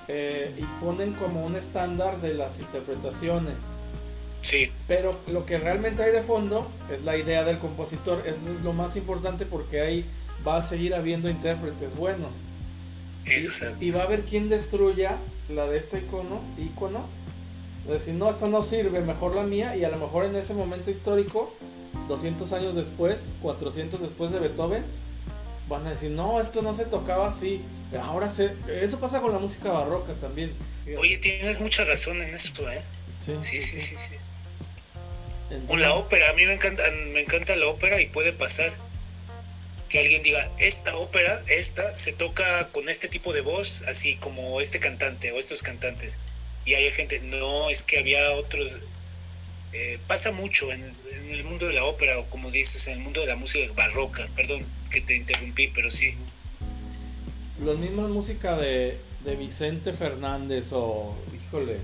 [0.08, 3.62] eh, y ponen como un estándar de las interpretaciones.
[4.42, 4.72] Sí.
[4.88, 8.24] Pero lo que realmente hay de fondo es la idea del compositor.
[8.28, 10.06] Eso es lo más importante porque ahí
[10.48, 12.36] va a seguir habiendo intérpretes buenos.
[13.26, 13.84] Exacto.
[13.84, 15.18] Y, va a haber quien destruya
[15.50, 17.08] la de este icono, icono.
[17.88, 19.76] Decir, no, esto no sirve, mejor la mía.
[19.76, 21.52] Y a lo mejor en ese momento histórico
[22.08, 24.84] 200 años después, 400 después de Beethoven,
[25.68, 27.62] van a decir, no, esto no se tocaba así.
[28.02, 28.54] Ahora se...
[28.68, 30.54] Eso pasa con la música barroca también.
[30.98, 32.82] Oye, tienes mucha razón en esto, ¿eh?
[33.22, 34.16] Sí, sí, sí, sí.
[35.68, 38.72] con la ópera, a mí me encanta, me encanta la ópera y puede pasar
[39.90, 44.62] que alguien diga, esta ópera, esta, se toca con este tipo de voz, así como
[44.62, 46.20] este cantante o estos cantantes.
[46.66, 48.72] Y hay gente, no, es que había otros...
[49.74, 53.00] Eh, pasa mucho en, en el mundo de la ópera o como dices, en el
[53.00, 54.28] mundo de la música barroca.
[54.36, 56.16] Perdón que te interrumpí, pero sí.
[57.64, 61.78] La misma música de, de Vicente Fernández o, híjole,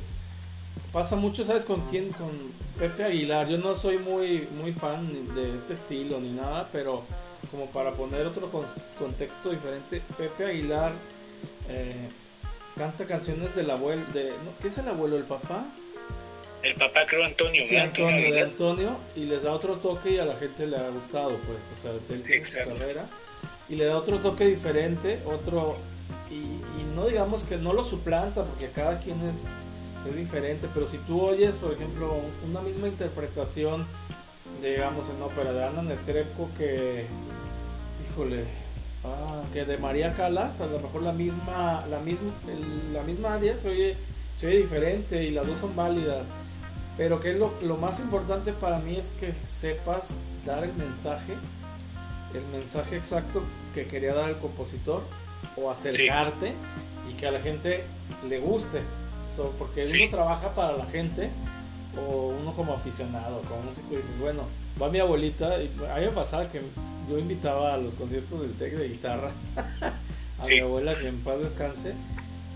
[0.92, 2.12] pasa mucho, ¿sabes con quién?
[2.12, 3.48] Con Pepe Aguilar.
[3.48, 7.04] Yo no soy muy, muy fan de este estilo ni nada, pero
[7.50, 8.50] como para poner otro
[9.00, 10.94] contexto diferente, Pepe Aguilar
[11.70, 12.08] eh,
[12.78, 15.16] canta canciones del abuelo, de, ¿qué es el abuelo?
[15.16, 15.66] ¿El papá?
[16.64, 20.26] El papá creo Antonio, sí, Antonio, de Antonio, y les da otro toque y a
[20.26, 21.92] la gente le ha gustado, pues, o sea,
[22.44, 23.08] su carrera
[23.72, 25.78] y le da otro toque diferente, otro
[26.30, 26.60] y,
[26.94, 29.48] no digamos que no lo suplanta porque cada quien es,
[30.08, 32.14] es diferente, pero si tú oyes, por ejemplo,
[32.50, 33.86] una misma interpretación,
[34.62, 37.06] digamos, en ópera de Ana Netrebko que,
[38.04, 38.44] híjole,
[39.06, 42.34] ah, que de María Calas, a lo mejor la misma, la misma,
[42.92, 43.98] la misma área se oye,
[44.36, 46.28] se oye diferente y las dos son válidas.
[46.98, 50.14] Pero que lo, lo más importante para mí es que sepas
[50.46, 51.36] dar el mensaje,
[52.34, 55.04] el mensaje exacto que quería dar el compositor
[55.56, 56.54] o acercarte
[57.10, 57.84] y que a la gente
[58.28, 58.82] le guste.
[59.58, 61.30] porque uno trabaja para la gente
[61.98, 64.44] o uno como aficionado, como músico, dices, bueno,
[64.82, 66.62] va mi abuelita, y a mí me pasaba que
[67.10, 71.40] yo invitaba a los conciertos del TEC de guitarra a mi abuela que en paz
[71.40, 71.94] descanse.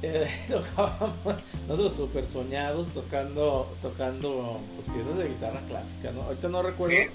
[0.02, 1.14] Eh, tocábamos
[1.68, 6.24] nosotros súper soñados tocando tocando pues, piezas de guitarra clásica, ¿no?
[6.24, 7.12] Ahorita no recuerdo.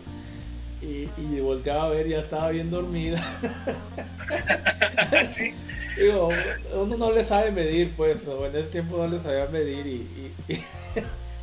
[0.82, 3.22] Y, y, volteaba a ver y ya estaba bien dormida.
[5.28, 5.52] sí.
[5.96, 6.30] Digo,
[6.72, 10.32] uno no le sabe medir, pues, o en ese tiempo no le sabía medir y,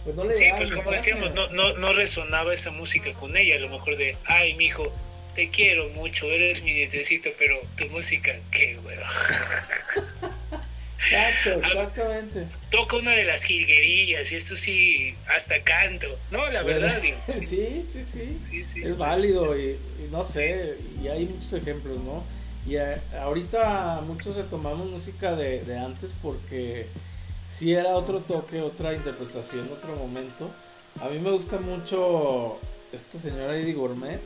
[0.04, 3.58] pues no le Sí, pues como decíamos, no, no, no resonaba esa música con ella,
[3.58, 4.91] a lo mejor de, ay, mijo,
[5.36, 9.04] te quiero mucho, eres mi nietecito, pero tu música, qué bueno.
[10.99, 12.47] Exacto, exactamente.
[12.71, 16.07] Toca una de las jilguerillas y esto sí, hasta canto.
[16.31, 17.17] No, la verdad, digo.
[17.27, 18.83] Sí, sí, sí.
[18.83, 19.77] es válido y,
[20.12, 22.23] no sé, y hay muchos ejemplos, ¿no?
[22.65, 22.75] Y
[23.15, 26.88] ahorita muchos retomamos música de, de antes porque
[27.47, 30.49] si era otro toque, otra interpretación, otro momento.
[30.99, 32.60] A mí me gusta mucho
[32.91, 34.19] esta señora Eddie Gourmet.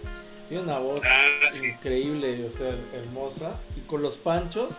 [0.47, 3.57] Tiene una voz ah, increíble, o sea, hermosa.
[3.77, 4.73] Y con los panchos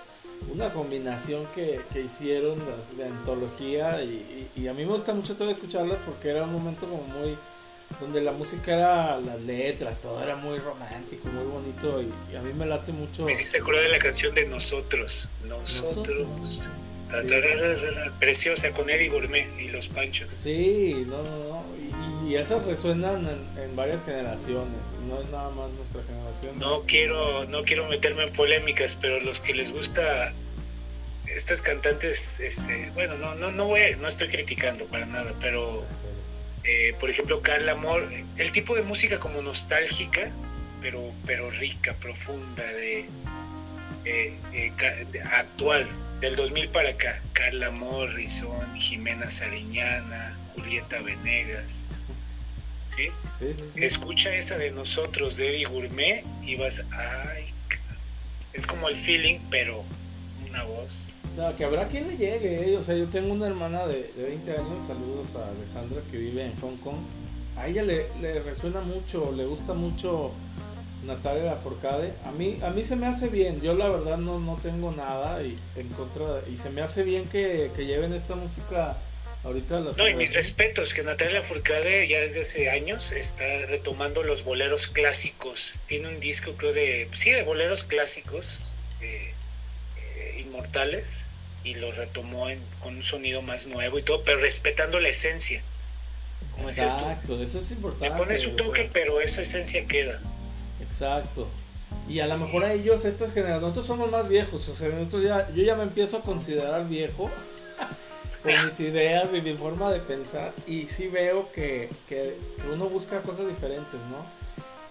[0.51, 2.59] una combinación que, que hicieron
[2.97, 7.03] de antología y, a mí me gusta mucho todavía escucharlas porque era un momento como
[7.03, 7.37] muy
[8.01, 12.53] donde la música era las letras, todo era muy romántico, muy bonito y, a mí
[12.53, 13.25] me late mucho.
[13.25, 16.71] Me hiciste acordar de la canción de Nosotros, Nosotros.
[18.19, 20.33] Preciosa con Eddie Gourmet y los Panchos.
[20.33, 21.52] Sí, no, no, no.
[22.33, 26.59] Y, esas resuenan en, varias generaciones, no es nada más nuestra generación.
[26.59, 30.33] No quiero, no quiero meterme en polémicas, pero los que les gusta
[31.27, 35.85] estas cantantes, este, bueno, no, no, no voy, no estoy criticando para nada, pero
[36.65, 40.31] eh, por ejemplo, Carla Amor, el tipo de música como nostálgica,
[40.81, 43.07] pero, pero rica, profunda, de,
[44.05, 44.73] eh, eh,
[45.33, 45.87] actual,
[46.21, 51.85] del 2000 para acá, Carla Morrison, Jimena Sariñana, Julieta Venegas.
[52.97, 53.09] ¿Sí?
[53.77, 57.47] Escucha esa de nosotros, de Eddie Gourmet, y vas, ay,
[58.53, 59.83] es como el feeling, pero
[60.49, 61.13] una voz.
[61.37, 62.77] No, que habrá quien le llegue, ¿eh?
[62.77, 66.45] o sea, yo tengo una hermana de, de, 20 años, saludos a Alejandra que vive
[66.45, 66.99] en Hong Kong.
[67.57, 70.33] A ella le, le resuena mucho, le gusta mucho
[71.05, 74.57] Natalia Forcade, a mí, a mí se me hace bien, yo la verdad no, no
[74.57, 78.97] tengo nada y, en contra, y se me hace bien que, lleven esta música
[79.45, 79.81] ahorita.
[79.81, 84.45] Las no, y mis respetos, que Natalia Forcade ya desde hace años está retomando los
[84.45, 88.65] boleros clásicos, tiene un disco creo de, sí, de boleros clásicos,
[89.01, 89.33] eh,
[89.99, 91.27] eh, inmortales,
[91.65, 92.47] y lo retomó
[92.81, 95.63] con un sonido más nuevo y todo, pero respetando la esencia.
[96.53, 98.11] Como Exacto, eso es importante.
[98.11, 100.21] Le pone su toque, pero esa esencia queda.
[100.81, 101.49] Exacto.
[102.09, 105.23] Y a lo mejor a ellos, estas generaciones, nosotros somos más viejos, o sea, nosotros
[105.23, 107.31] ya, yo ya me empiezo a considerar viejo
[108.43, 112.37] con mis ideas y mi forma de pensar, y sí veo que, que,
[112.73, 114.25] uno busca cosas diferentes, ¿no?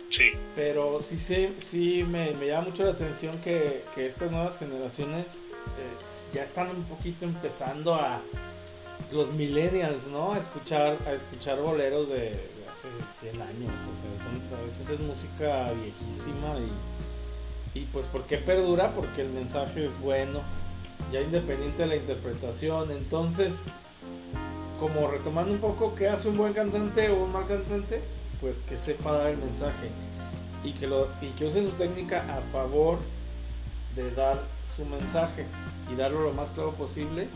[0.09, 0.31] Sí.
[0.55, 5.27] Pero sí, sí, sí me, me llama mucho la atención que, que estas nuevas generaciones
[5.77, 8.21] eh, ya están un poquito empezando a
[9.11, 10.33] los millennials, ¿no?
[10.33, 16.55] A escuchar, a escuchar boleros de, 100 años, o sea, a veces es música viejísima
[17.75, 18.93] y, y pues ¿por qué perdura?
[18.95, 20.41] Porque el mensaje es bueno,
[21.11, 23.61] ya independiente de la interpretación, entonces
[24.79, 28.01] como retomando un poco qué hace un buen cantante o un mal cantante,
[28.39, 29.89] pues que sepa dar el mensaje
[30.63, 32.99] y que, lo, y que use su técnica a favor
[33.95, 34.41] de dar
[34.75, 35.45] su mensaje
[35.91, 37.27] y darlo lo más claro posible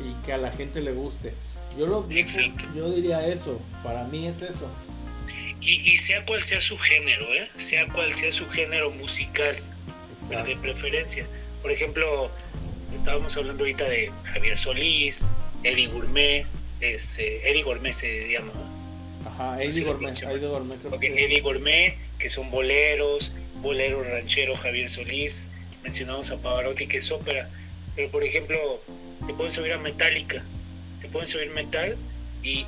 [0.00, 1.34] y que a la gente le guste.
[1.76, 4.68] Yo, lo, yo diría eso, para mí es eso.
[5.60, 7.48] Y, sea cual sea su género, ¿eh?
[7.56, 9.54] sea cual sea su género musical,
[10.28, 11.24] de preferencia.
[11.62, 12.30] Por ejemplo,
[12.94, 16.46] estábamos hablando ahorita de Javier Solís, Eddie Gourmet,
[16.80, 18.52] Eddie Gourmet se llama.
[19.24, 20.12] Ajá, Eddie Gourmet,
[21.02, 25.50] Eddie Gourmet, que son boleros, bolero ranchero Javier Solís,
[25.82, 27.48] mencionamos a Pavarotti que es ópera,
[27.94, 28.58] pero por ejemplo,
[29.26, 30.42] te pueden subir a Metallica,
[31.00, 31.96] te pueden subir metal
[32.42, 32.66] y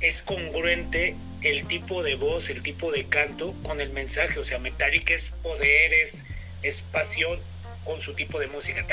[0.00, 4.38] es congruente el tipo de voz, el tipo de canto con el mensaje.
[4.38, 6.26] O sea, Metallica es poder, es,
[6.92, 7.38] pasión
[7.84, 8.84] con su tipo de música,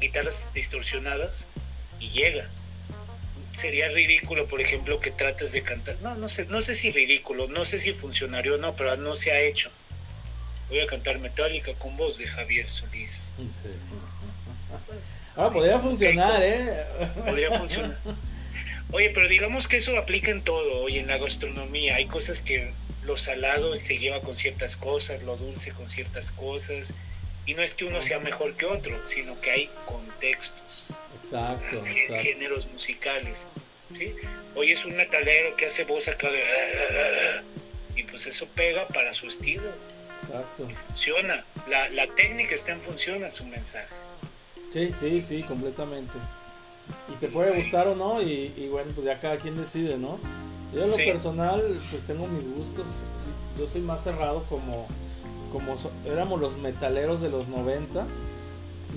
[0.00, 1.46] guitarras distorsionadas
[2.00, 2.48] y llega.
[3.52, 5.96] Sería ridículo, por ejemplo, que trates de cantar.
[6.02, 9.14] No, no sé, no sé si ridículo, no sé si funcionario o no, pero no
[9.14, 9.70] se ha hecho.
[10.68, 13.32] Voy a cantar Metallica con voz de Javier Solís.
[14.86, 16.84] Pues, ah, podría funcionar, ¿eh?
[17.24, 17.96] Podría funcionar.
[18.90, 20.82] Oye, pero digamos que eso aplica en todo.
[20.82, 22.72] Oye, en la gastronomía hay cosas que
[23.04, 26.94] lo salado se lleva con ciertas cosas, lo dulce con ciertas cosas.
[27.46, 30.94] Y no es que uno sea mejor que otro, sino que hay contextos.
[31.22, 31.82] Exacto.
[31.84, 33.48] Géneros musicales.
[33.96, 34.14] ¿sí?
[34.54, 37.42] Oye, es un metalero que hace voz acá de...
[37.96, 39.70] Y pues eso pega para su estilo.
[40.22, 40.66] Exacto.
[40.70, 41.44] Y funciona.
[41.68, 43.94] La, la técnica está en función a su mensaje.
[44.72, 46.14] Sí, sí, sí, completamente.
[47.12, 50.18] Y te puede gustar o no, y, bueno, pues ya cada quien decide, ¿no?
[50.72, 52.86] Yo en lo personal, pues tengo mis gustos.
[53.58, 54.88] Yo soy más cerrado como,
[55.54, 58.04] como éramos los metaleros de los 90.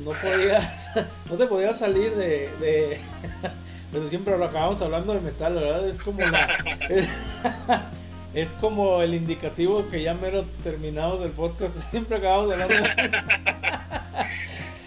[0.03, 0.89] No podías,
[1.29, 2.99] no te podías salir de, de
[3.91, 5.87] pero siempre lo acabamos hablando de metal, ¿verdad?
[5.87, 6.57] Es como la,
[8.33, 12.89] es como el indicativo que ya mero terminamos el podcast, siempre acabamos hablando de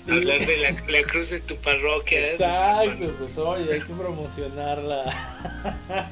[0.09, 2.31] Hablar de la, cruz de tu parroquia.
[2.31, 6.11] Exacto, pues oye, hay que promocionarla.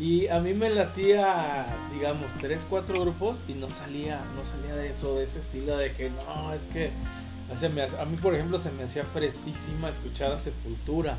[0.00, 4.88] Y a mí me latía, digamos, tres, cuatro grupos y no salía, no salía de
[4.88, 6.90] eso, de ese estilo de que no, es que
[7.98, 11.18] a mí, por ejemplo, se me hacía fresísima escuchar a Sepultura.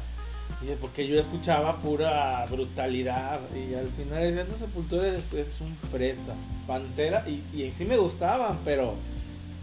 [0.82, 6.34] Porque yo escuchaba pura brutalidad y al final decían, no, Sepultura es, un fresa,
[6.68, 8.96] pantera, y, y sí me gustaban, pero,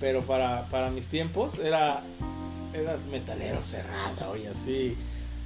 [0.01, 2.03] pero para, para mis tiempos era
[2.73, 4.97] eras metalero cerrado y así.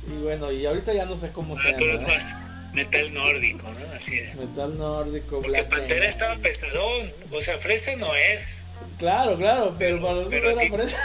[0.06, 1.78] Y bueno, y ahorita ya no sé cómo se llama.
[1.78, 2.37] Tú más
[2.72, 3.94] metal nórdico, ¿no?
[3.94, 4.35] Así de...
[4.35, 8.64] Metal nórdico, Porque Pantera estaba pesadón, o sea, fresa no es.
[8.98, 10.98] Claro, claro, pero, para los era fresa.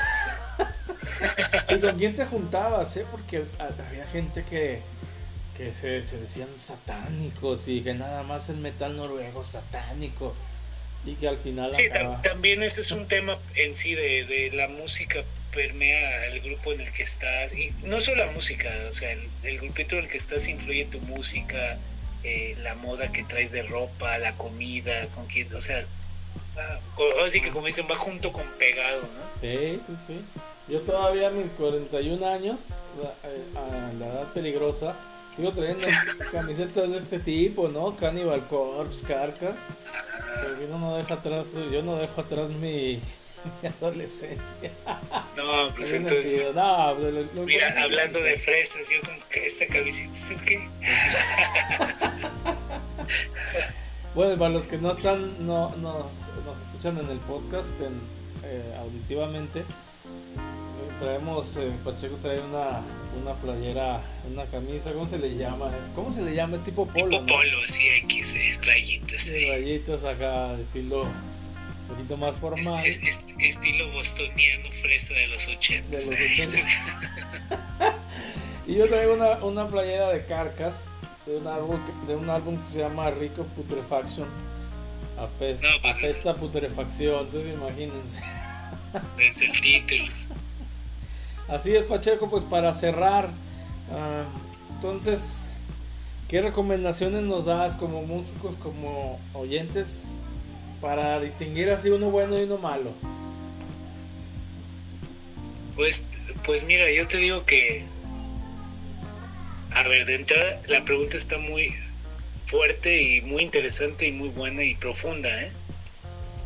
[1.70, 3.06] ¿Y con quién te juntabas, eh?
[3.12, 4.82] Porque había gente que,
[5.56, 10.36] que se, se decían satánicos y que nada más el metal noruego satánico
[11.06, 11.84] y que al final sí
[12.24, 15.24] también ese es un tema en sí de, de, la música
[15.58, 19.12] permea el grupo en el que estás y no solo la música o sea
[19.44, 21.80] el, grupito en el que estás influye tu música
[22.24, 25.84] eh, la moda que traes de ropa la comida con quién o sea
[27.26, 29.42] así que como dicen va junto con pegado ¿no?
[29.42, 30.22] sí sí sí
[30.68, 32.60] yo todavía a mis 41 años
[33.24, 34.96] eh, a la edad peligrosa
[35.36, 35.88] sigo trayendo
[36.32, 37.96] camisetas de este tipo, ¿no?
[37.96, 39.56] Cannibal Corpse, Carcas.
[40.42, 43.00] Pero yo no dejo atrás, yo no dejo atrás mi,
[43.82, 44.72] adolescencia.
[45.38, 46.56] No, pues entonces.
[46.56, 50.68] No, pues, mira, hablando de fresas, yo como que esta camiseta es el qué.
[54.16, 56.14] bueno, para los que no están, no nos,
[56.46, 58.02] nos escuchan en el podcast, en,
[58.44, 59.64] eh, auditivamente
[61.00, 62.82] traemos, eh, Pacheco trae una,
[63.22, 65.72] una playera, una camisa, ¿cómo se le llama?
[65.96, 66.56] ¿Cómo se le llama?
[66.56, 67.20] Es tipo polo.
[67.20, 69.22] Tipo polo, sí, X, eh, rayitas.
[69.22, 71.06] Sí, rayitas acá, estilo
[71.88, 72.86] un poquito más formal.
[72.86, 75.90] estilo bostoniano fresa de los 80.
[75.90, 76.68] De los 80.
[78.68, 80.90] y yo traigo una, una playera de carcas
[81.26, 84.28] de un álbum que, de un álbum que se llama Rico Putrefaction.
[85.18, 88.22] Apesta, no, pues apesta putrefacción, entonces imagínense.
[89.18, 90.06] Es el título.
[91.48, 93.30] Así es, Pacheco, pues para cerrar,
[93.92, 94.26] ah,
[94.76, 95.50] entonces,
[96.28, 100.08] ¿qué recomendaciones nos das como músicos, como oyentes,
[100.88, 102.94] para distinguir así uno bueno y uno malo?
[105.76, 106.08] Pues,
[106.46, 107.84] pues mira, yo te digo que,
[109.72, 111.76] a ver, de entrada la pregunta está muy
[112.46, 115.52] fuerte y muy interesante y muy buena y profunda, ¿eh?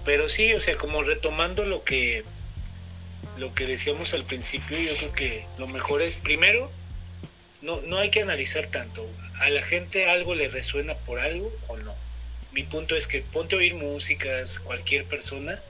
[0.05, 2.23] Pero sí, o sea, como retomando lo que
[3.37, 6.71] lo que decíamos al principio, yo creo que lo mejor es, primero,
[7.61, 9.07] no, no hay que analizar tanto.
[9.39, 12.00] A la gente algo le resuena por algo o no.
[12.51, 15.61] Mi punto es que ponte a oír músicas, cualquier persona,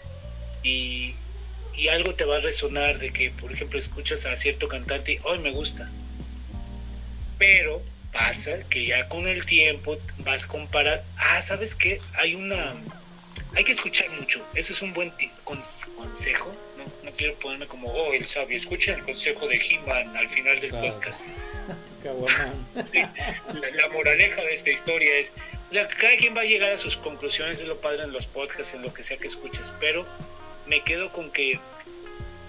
[0.64, 1.16] y,
[1.76, 5.20] y algo te va a resonar de que, por ejemplo, escuchas a cierto cantante y
[5.24, 5.90] hoy me gusta.
[7.38, 12.00] Pero pasa que ya con el tiempo vas a comparar, ah, ¿sabes qué?
[12.14, 12.74] Hay una...
[13.54, 14.46] Hay que escuchar mucho.
[14.56, 15.12] Ese es un buen
[15.44, 16.52] consejo
[17.04, 20.72] no, quiero ponerme como, oh, el sabio, escuchen el consejo de He-Man al final del
[20.72, 21.28] podcast.
[23.54, 25.34] la, moraleja de esta historia es,
[25.72, 28.82] cada quien va a llegar a sus conclusiones de lo padre en los podcasts, en
[28.82, 30.06] lo que sea que escuches, pero
[30.68, 31.60] me quedo con que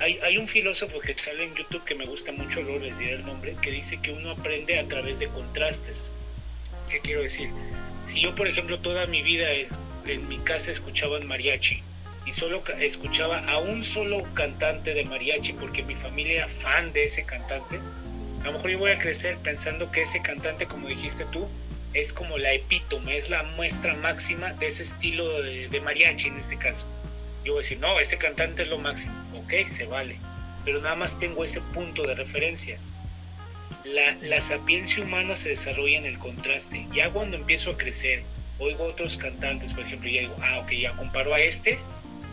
[0.00, 3.24] hay, hay, un filósofo que sale en YouTube que me gusta mucho, les diré el
[3.24, 6.10] nombre, que dice que uno aprende a través de contrastes.
[6.90, 7.50] ¿Qué quiero decir?
[8.04, 11.80] Si yo, por ejemplo, toda mi vida en mi casa escuchaban mariachi
[12.26, 17.04] y solo escuchaba a un solo cantante de mariachi porque mi familia era fan de
[17.04, 17.78] ese cantante,
[18.42, 21.48] a lo mejor yo voy a crecer pensando que ese cantante, como dijiste tú,
[21.94, 26.56] es como la epítome, es la muestra máxima de ese estilo de, mariachi en este
[26.56, 26.88] caso.
[27.44, 30.16] Yo voy a decir, no, ese cantante es lo máximo, ok, se vale,
[30.64, 32.78] pero nada más tengo ese punto de referencia.
[33.84, 36.86] La, la sapiencia humana se desarrolla en el contraste.
[36.94, 38.22] Ya cuando empiezo a crecer,
[38.60, 41.78] oigo otros cantantes, por ejemplo, ya digo, ah, ok, ya comparo a este,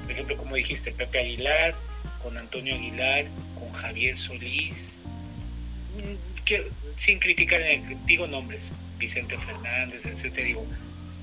[0.04, 1.76] por ejemplo, como dijiste, Pepe Aguilar,
[2.22, 5.00] con Antonio Aguilar, con Javier Solís,
[5.96, 7.62] mm, que, sin criticar,
[8.06, 10.68] digo nombres, Vicente Fernández, etcétera, digo,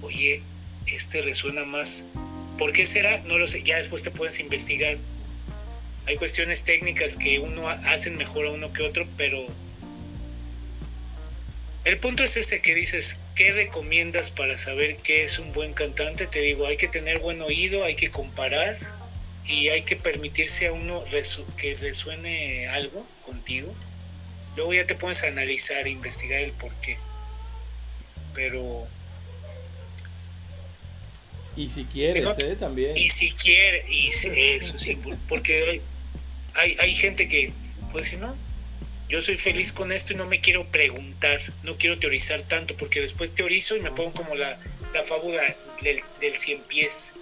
[0.03, 0.43] oye,
[0.87, 2.07] este resuena más.
[2.59, 3.19] ¿Por qué será?
[3.21, 4.97] No lo sé, ya después te puedes investigar.
[6.07, 9.47] Hay cuestiones técnicas que uno hacen mejor a uno que otro, pero
[11.85, 16.27] el punto es este que dices, ¿qué recomiendas para saber qué es un buen cantante?
[16.27, 18.79] Te digo, hay que tener buen oído, hay que comparar
[19.47, 21.05] y hay que permitirse a uno
[21.57, 23.73] que resuene algo contigo.
[24.57, 26.97] Luego ya te puedes analizar, investigar el por qué.
[28.37, 28.87] Pero...
[31.57, 32.55] Y si quieres, ¿eh?
[32.61, 32.97] También.
[32.97, 35.81] Y si quieres, y eso sí, porque
[36.55, 37.51] hay, hay gente que
[37.91, 38.37] puede decir, no,
[39.09, 43.01] yo soy feliz con esto y no me quiero preguntar, no quiero teorizar tanto, porque
[43.01, 44.59] después teorizo y me pongo como la,
[44.93, 47.15] la fábula del, del cien pies.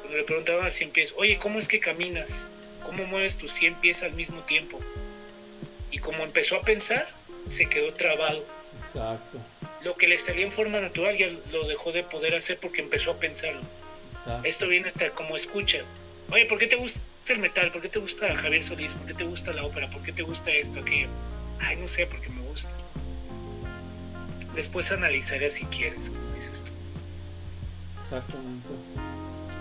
[0.00, 2.48] Cuando le preguntaban al cien pies, oye, ¿cómo es que caminas?
[2.82, 4.80] ¿Cómo mueves tus cien pies al mismo tiempo?
[5.92, 7.06] Y como empezó a pensar,
[7.46, 8.44] se quedó trabado.
[8.86, 9.38] Exacto.
[9.82, 13.12] Lo que le salía en forma natural ya lo dejó de poder hacer porque empezó
[13.12, 13.62] a pensarlo.
[14.12, 14.48] Exacto.
[14.48, 15.78] Esto viene hasta como escucha.
[16.30, 17.72] Oye, ¿por qué te gusta el metal?
[17.72, 18.92] ¿Por qué te gusta Javier Solís?
[18.92, 19.90] ¿Por qué te gusta la ópera?
[19.90, 21.08] ¿Por qué te gusta esto, aquello?
[21.58, 22.70] Ay, no sé, porque me gusta.
[24.54, 26.72] Después analizaré si quieres, como dices tú.
[28.02, 28.68] Exactamente.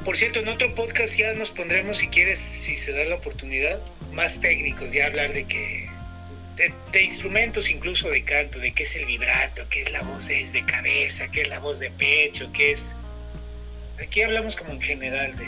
[0.04, 3.80] Por cierto, en otro podcast ya nos pondremos, si quieres, si se da la oportunidad,
[4.12, 5.90] más técnicos, ya hablar de que.
[6.92, 10.46] De, instrumentos, incluso de canto, de qué es el vibrato, qué es la voz de,
[10.52, 12.98] de cabeza, qué es la voz de pecho, qué es.
[14.02, 15.48] Aquí hablamos como en general de,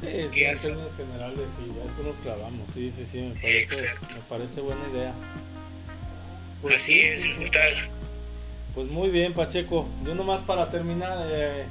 [0.00, 2.72] Sí, en términos generales, sí, ya después nos clavamos.
[2.72, 5.12] Sí, sí, sí, me parece, me parece buena idea.
[6.62, 7.72] Pues Así es, disfrutar.
[8.74, 9.86] Pues muy bien, Pacheco.
[10.04, 11.64] Yo nomás para terminar, eh,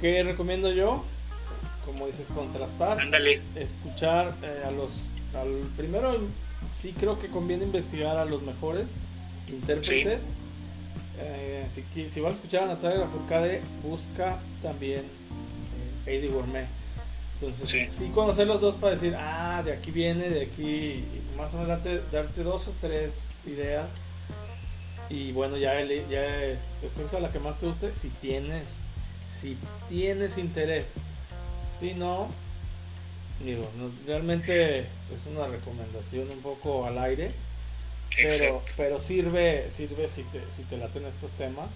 [0.00, 1.04] ¿qué recomiendo yo?
[1.84, 3.00] Como dices, contrastar.
[3.00, 3.42] Ándale.
[3.56, 5.10] Escuchar eh, a los.
[5.34, 6.28] Al, primero,
[6.72, 8.98] sí creo que conviene investigar a los mejores
[9.48, 10.22] intérpretes.
[11.18, 16.66] Eh, si, si, vas a escuchar a Natalia Lafourcade, busca también eh, Heidi Gourmet
[17.40, 18.08] entonces, sí.
[18.08, 21.04] conocer los dos para decir, ah, de aquí viene, de aquí,
[21.36, 24.02] más o menos darte, darte dos o tres ideas.
[25.10, 26.64] Y bueno, ya, ya es,
[27.14, 28.78] a la que más te guste si tienes,
[29.28, 29.58] si
[29.88, 30.96] tienes interés.
[31.70, 32.28] Si no,
[33.40, 33.70] digo,
[34.06, 37.30] realmente es una recomendación un poco al aire.
[38.16, 41.70] Pero, pero sirve, sirve si te, si te laten estos temas,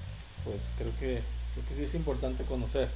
[0.44, 1.20] pues creo que,
[1.54, 2.88] creo que sí es importante conocer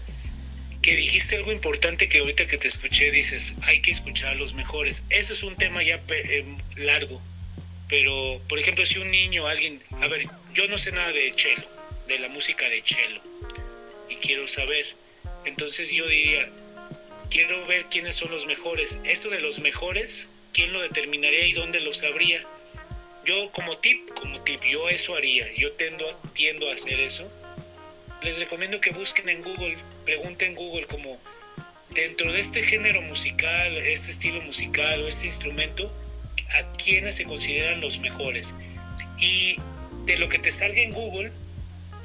[0.83, 4.53] que dijiste algo importante que ahorita que te escuché dices, hay que escuchar a los
[4.53, 5.05] mejores.
[5.11, 7.21] Eso es un tema ya eh, largo,
[7.89, 11.69] pero por ejemplo si un niño, alguien, a ver, yo no sé nada de cello,
[12.09, 13.21] de la música de cello,
[14.11, 14.87] y quiero saber,
[15.45, 16.51] entonces yo diría,
[17.33, 19.01] quiero ver quiénes son los mejores.
[19.05, 22.45] Eso de los mejores, ¿quién lo determinaría y dónde lo sabría?
[23.25, 26.05] Yo como tip, como tip, yo eso haría, yo tendo,
[26.35, 27.31] tiendo a hacer eso
[28.23, 31.19] les recomiendo que busquen en Google, pregunten en Google como
[31.91, 35.93] dentro de este género musical, este estilo musical o este instrumento,
[36.51, 38.55] a quiénes se consideran los mejores.
[39.19, 39.57] Y
[40.07, 41.33] de lo que te salga en Google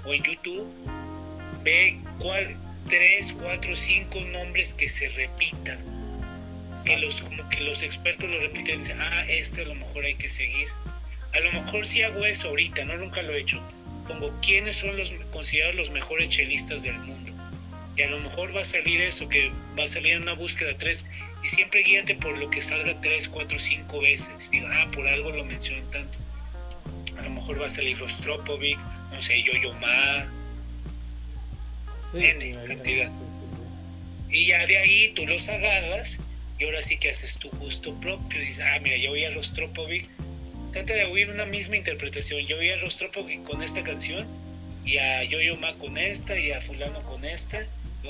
[0.05, 0.67] o en YouTube,
[1.63, 2.57] ve cuál,
[2.87, 5.79] tres, cuatro, cinco nombres que se repitan.
[6.85, 10.05] Que los, como que los expertos lo repiten y dicen, ah, este a lo mejor
[10.05, 10.67] hay que seguir.
[11.33, 13.61] A lo mejor si hago eso ahorita, no nunca lo he hecho
[14.07, 17.31] pongo quiénes son los considerados los mejores chelistas del mundo.
[17.95, 20.77] Y a lo mejor va a salir eso, que va a salir en una búsqueda
[20.77, 21.09] tres,
[21.43, 24.49] y siempre guíate por lo que salga tres, cuatro, cinco veces.
[24.51, 26.17] Diga, ah, por algo lo mencionan tanto.
[27.17, 28.79] A lo mejor va a salir Rostropovic,
[29.11, 30.31] no sé, Yo-Yo Ma,
[32.11, 33.11] sí, N cantidad.
[34.29, 36.19] y ya de ahí tú los agarras
[36.59, 38.39] y ahora sí que haces tu gusto propio.
[38.39, 40.09] Dices, ah, mira, yo voy a Rostropovic
[40.71, 42.45] trata de oír una misma interpretación.
[42.45, 44.27] Yo oí a Rostropo con esta canción
[44.85, 47.59] y a Yo-Yo Ma con esta y a fulano con esta.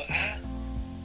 [0.10, 0.38] ah,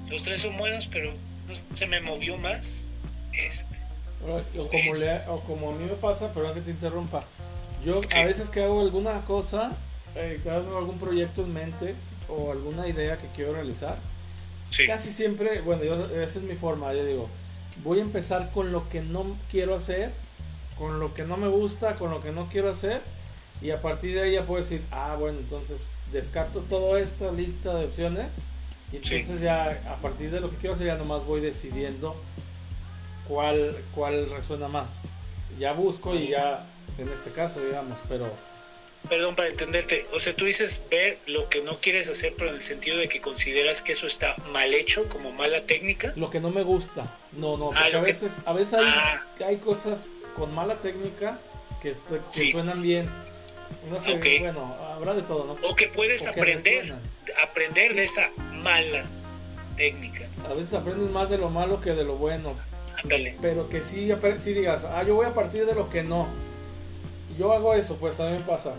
[0.08, 1.12] los tres son buenos, pero
[1.48, 2.90] no se me movió más
[3.32, 3.76] este.
[4.24, 5.28] O, como, este.
[5.28, 7.24] o como a mí me pasa, perdón que te interrumpa.
[7.84, 9.76] Yo a veces que hago alguna cosa
[10.14, 11.94] eh, tengo algún proyecto en mente
[12.28, 13.98] o alguna idea que quiero realizar,
[14.86, 17.28] casi siempre, bueno, yo, esa es mi forma, yo digo,
[17.84, 20.12] voy a empezar con lo que no quiero hacer,
[20.78, 23.02] con lo que no me gusta, con lo que no quiero hacer,
[23.60, 27.74] y a partir de ahí ya puedo decir, ah, bueno, entonces descarto toda esta lista
[27.74, 28.32] de opciones,
[28.92, 32.14] y entonces ya a partir de lo que quiero hacer ya nomás voy decidiendo
[33.26, 35.00] cuál, cuál resuena más.
[35.58, 36.66] Ya busco y ya,
[36.98, 38.26] en este caso, digamos, pero
[39.08, 42.56] perdón para entenderte, o sea, tú dices ver lo que no quieres hacer, pero en
[42.56, 46.12] el sentido de que consideras que eso está mal hecho, como mala técnica.
[46.16, 49.26] Lo que no me gusta, no, no, ah, porque a, veces, a veces hay, ah.
[49.46, 51.38] hay, cosas con mala técnica
[51.80, 51.94] que,
[52.28, 53.10] suenan bien.
[53.90, 55.68] No sé, bueno, habrá de todo, ¿no?
[55.68, 56.94] O que puedes aprender,
[57.42, 59.04] aprender de esa mala
[59.76, 60.28] técnica.
[60.48, 62.56] A veces aprendes más de lo malo que de lo bueno.
[63.02, 63.36] Ándale.
[63.40, 66.28] Pero que sí, sí digas, ah, yo voy a partir de lo que no.
[67.42, 68.72] Yo hago eso, pues a mí me pasa.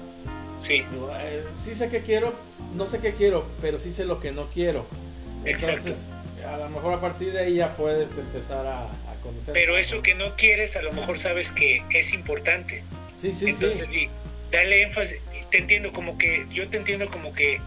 [0.57, 0.85] Sí.
[1.19, 2.33] Eh, sí sé qué quiero,
[2.73, 4.85] no sé qué quiero, pero sí sé lo que no quiero.
[5.43, 6.07] Entonces,
[6.47, 8.87] a lo mejor a partir de ahí ya puedes empezar a,
[9.21, 9.53] conocer.
[9.53, 12.85] Pero eso que no quieres, a lo mejor sabes que es importante.
[13.17, 14.07] Sí, sí, Entonces, sí.
[14.49, 15.19] dale énfasis.
[15.51, 17.59] Te entiendo como que, yo te entiendo como que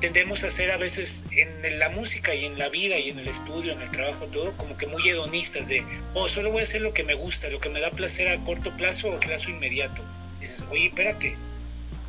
[0.00, 3.28] tendemos a ser a veces en la música y en la vida y en el
[3.28, 5.84] estudio, en el trabajo, todo, como que muy hedonistas de,
[6.14, 8.42] oh, solo voy a hacer lo que me gusta, lo que me da placer a
[8.44, 10.02] corto plazo o plazo inmediato.
[10.40, 11.36] dices, oye, espérate,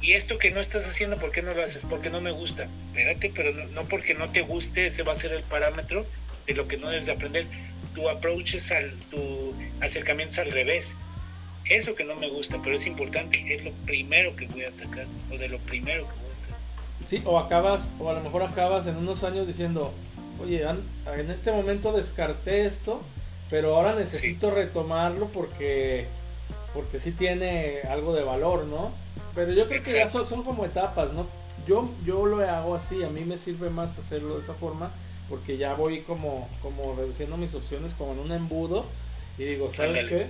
[0.01, 1.83] y esto que no estás haciendo, ¿por qué no lo haces?
[1.87, 2.67] Porque no me gusta.
[2.87, 6.07] Espérate, pero no, porque no te guste, ese va a ser el parámetro
[6.47, 7.45] de lo que no debes de aprender.
[7.93, 10.97] Tu approach es al, tu acercamiento es al revés.
[11.65, 15.05] Eso que no me gusta, pero es importante, es lo primero que voy a atacar,
[15.29, 16.30] o de lo primero que voy a.
[17.05, 19.91] Sí, o acabas, o a lo mejor acabas en unos años diciendo,
[20.41, 23.01] oye, en este momento descarté esto,
[23.49, 26.07] pero ahora necesito retomarlo porque,
[26.73, 28.91] porque sí tiene algo de valor, ¿no?
[29.35, 31.27] Pero yo creo que ya son, como etapas, ¿no?
[31.67, 34.91] Yo, yo lo hago así, a mí me sirve más hacerlo de esa forma
[35.29, 38.85] porque ya voy como, como reduciendo mis opciones como en un embudo
[39.37, 40.27] y digo, ¿sabes qué?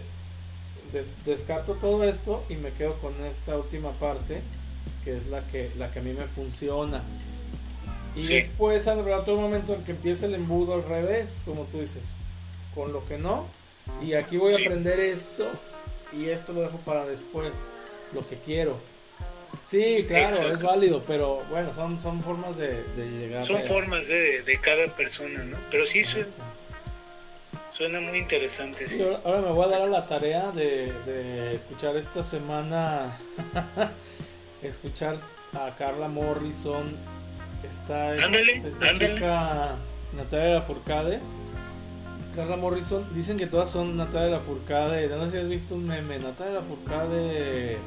[1.26, 4.42] descarto todo esto y me quedo con esta última parte
[5.04, 7.04] que es la que, la que a mí me funciona.
[8.16, 12.18] Y después habrá otro momento en que empieza el embudo al revés, como tú dices,
[12.76, 13.48] con lo que no.
[14.02, 15.50] Y aquí voy a aprender esto
[16.12, 17.54] y esto lo dejo para después,
[18.14, 18.78] lo que quiero.
[19.64, 22.84] Sí, claro, es válido, pero bueno, son, son formas de,
[23.20, 23.46] llegar.
[23.46, 25.58] Son formas de, cada persona, ¿no?
[25.70, 26.28] Pero sí suena,
[27.70, 28.88] suena muy interesante.
[28.90, 29.06] Sí.
[29.24, 33.18] ahora me voy a dar a la tarea de, escuchar esta semana,
[34.62, 35.18] escuchar
[35.54, 36.96] a Carla Morrison,
[37.70, 39.76] esta, esta chica
[40.16, 40.64] Natalia.
[42.36, 45.10] Carla Morrison, dicen que todas son Natalia Furcade.
[45.10, 47.78] No sé si has visto un meme, Natalia Furcade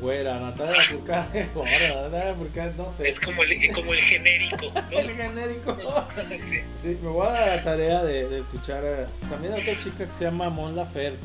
[0.00, 3.08] güera, Natalia Lafourcade, Natalia Lafourcade, no sé.
[3.08, 4.72] Es como el, como el genérico.
[4.90, 5.76] el genérico.
[6.74, 6.98] sí.
[7.02, 10.24] me voy a dar la tarea de, de escuchar también a otra chica que se
[10.24, 11.18] llama Mon Laferte.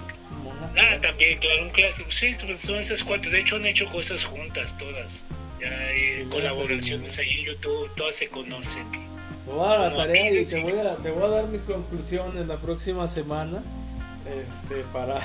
[0.78, 2.12] Ah, también, claro, un clásico.
[2.12, 3.32] Sí, son esas cuatro.
[3.32, 5.54] De hecho, han hecho cosas juntas todas.
[5.62, 8.90] Ya hay colaboraciones ahí en YouTube, todas se conocen.
[9.46, 11.62] Me voy a dar la tarea y te voy a, te voy a dar mis
[11.64, 13.64] conclusiones la próxima semana
[14.26, 15.20] este, para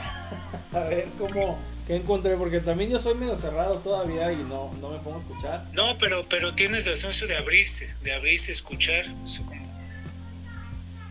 [0.73, 4.99] ver cómo que encontré, porque también yo soy medio cerrado todavía y no, no me
[4.99, 5.67] pongo a escuchar.
[5.73, 9.07] No, pero, pero tienes razón eso de abrirse, de abrirse, escuchar,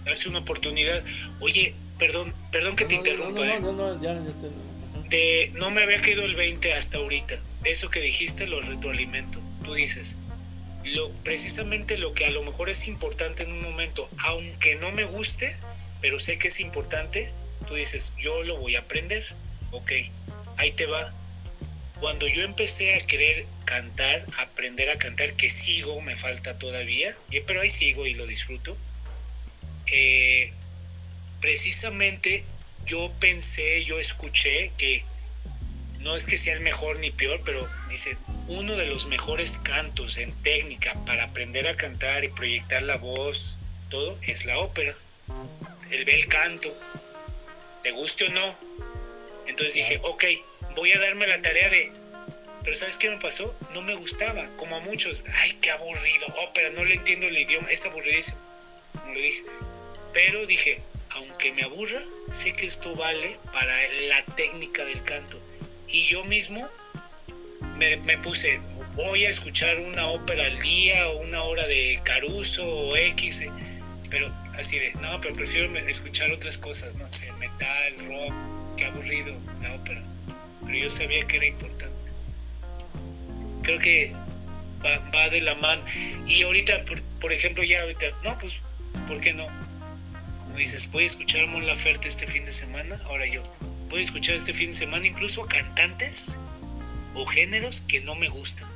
[0.05, 1.03] darse una oportunidad.
[1.41, 3.45] Oye, perdón, perdón que te interrumpa.
[3.59, 4.13] No, no, no, ya,
[5.09, 7.39] De, no me había caído el 20 hasta ahorita.
[7.63, 9.39] Eso que dijiste lo retroalimento.
[9.63, 10.17] Tú dices,
[10.83, 15.03] lo, precisamente lo que a lo mejor es importante en un momento, aunque no me
[15.03, 15.57] guste,
[16.01, 17.29] pero sé que es importante,
[17.67, 19.25] tú dices, yo lo voy a aprender.
[19.71, 19.91] Ok,
[20.57, 21.13] ahí te va.
[21.99, 27.59] Cuando yo empecé a querer cantar, aprender a cantar, que sigo, me falta todavía, pero
[27.59, 28.77] ahí sigo y lo disfruto,
[29.87, 30.53] eh,
[31.41, 32.43] precisamente
[32.85, 35.03] yo pensé, yo escuché que
[35.99, 38.17] no es que sea el mejor ni peor, pero dice,
[38.47, 43.57] uno de los mejores cantos en técnica para aprender a cantar y proyectar la voz,
[43.89, 44.95] todo, es la ópera.
[45.91, 46.73] El bel canto,
[47.83, 48.55] te guste o no.
[49.45, 50.23] Entonces dije, ok,
[50.75, 51.91] voy a darme la tarea de...
[52.63, 53.55] Pero ¿sabes qué me pasó?
[53.73, 55.23] No me gustaba, como a muchos.
[55.41, 58.39] Ay, qué aburrido, ópera, no le entiendo el idioma, es aburridísimo,
[58.93, 59.43] como lo dije.
[60.13, 60.81] Pero dije,
[61.12, 62.01] aunque me aburra,
[62.32, 63.76] sé que esto vale para
[64.07, 65.39] la técnica del canto.
[65.88, 66.68] Y yo mismo
[67.78, 68.60] me, puse,
[68.95, 73.51] voy a escuchar una ópera al día o una hora de Caruso o X, eh,
[74.10, 78.34] pero así de, no, pero prefiero escuchar otras cosas, no sé, metal, rock,
[78.78, 80.03] qué aburrido la ópera
[80.70, 82.12] pero yo sabía que era importante.
[83.64, 84.14] Creo que
[84.86, 85.82] va, de la mano.
[86.28, 86.86] Y ahorita,
[87.20, 88.62] por, ejemplo, ya ahorita, no, pues,
[89.07, 89.47] ¿por qué no?
[90.60, 93.43] Como dices, voy a escuchar a Mon Laferte este fin de semana, ahora yo,
[93.88, 96.38] voy a escuchar este fin de semana incluso cantantes
[97.14, 98.68] o géneros que no me gustan.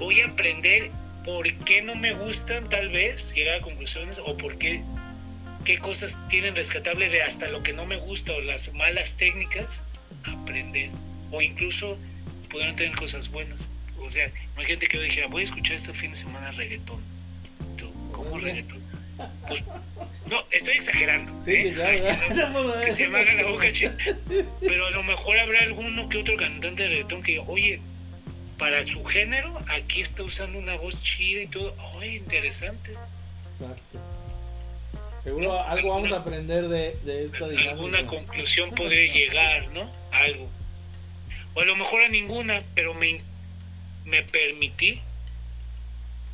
[0.00, 0.90] Voy a aprender
[1.24, 4.82] por qué no me gustan, tal vez, llegar a conclusiones, o por qué,
[5.64, 9.86] qué cosas tienen rescatable de hasta lo que no me gusta o las malas técnicas,
[10.24, 10.90] aprender.
[11.30, 12.00] O incluso
[12.50, 13.70] podrán tener cosas buenas.
[14.00, 17.00] O sea, imagínate que yo dijera, voy a escuchar este fin de semana reggaetón.
[18.10, 18.87] ¿Cómo reggaetón?
[19.46, 19.64] Pues,
[20.26, 21.32] no, estoy exagerando.
[21.44, 21.72] Sí, ¿eh?
[22.84, 23.66] que se me haga la boca
[24.60, 27.80] Pero a lo mejor habrá alguno que otro cantante de reggaetón que, oye,
[28.58, 31.74] para su género, aquí está usando una voz chida y todo.
[31.96, 32.92] Oye, interesante.
[33.52, 33.98] Exacto.
[35.22, 37.70] Seguro algo vamos a aprender de, de esta dinámica.
[37.72, 39.90] Alguna conclusión podría llegar, ¿no?
[40.12, 40.48] Algo.
[41.54, 43.20] O a lo mejor a ninguna, pero me,
[44.04, 45.00] me permití,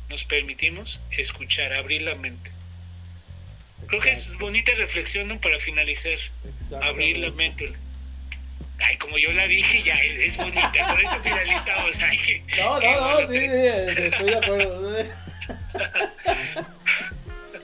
[0.09, 2.54] nos permitimos escuchar, abrir la mente.
[3.87, 5.39] Creo que es bonita reflexión ¿no?
[5.39, 6.17] para finalizar.
[6.81, 7.73] Abrir la mente.
[8.79, 10.71] Ay, como yo la dije, ya es, bonita.
[10.89, 11.97] Por eso finalizamos.
[12.57, 14.99] no, no, no, sí, estoy de acuerdo.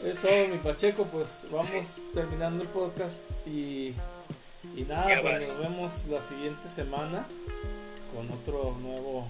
[0.05, 1.05] es todo, mi Pacheco.
[1.05, 3.93] Pues vamos terminando el podcast y,
[4.75, 7.27] y nada, pues nos vemos la siguiente semana
[8.13, 9.27] con otro nuevo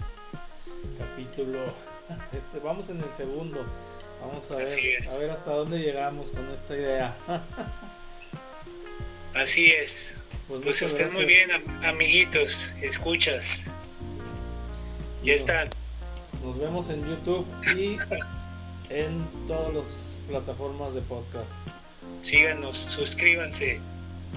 [0.97, 1.59] capítulo.
[2.33, 3.65] Este, vamos en el segundo.
[4.21, 7.15] Vamos a ver, a ver hasta dónde llegamos con esta idea.
[9.33, 10.17] Así es.
[10.47, 11.49] Pues, pues estén muy bien,
[11.83, 12.73] amiguitos.
[12.81, 13.71] Escuchas.
[15.23, 15.69] Ya están.
[16.43, 17.97] Nos vemos en YouTube y
[18.93, 21.53] en todas las plataformas de podcast.
[22.21, 23.79] Síganos, suscríbanse.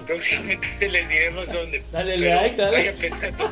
[0.05, 1.83] Próximamente les diremos dónde.
[1.91, 2.91] Dale like, dale.
[2.93, 3.51] pensando.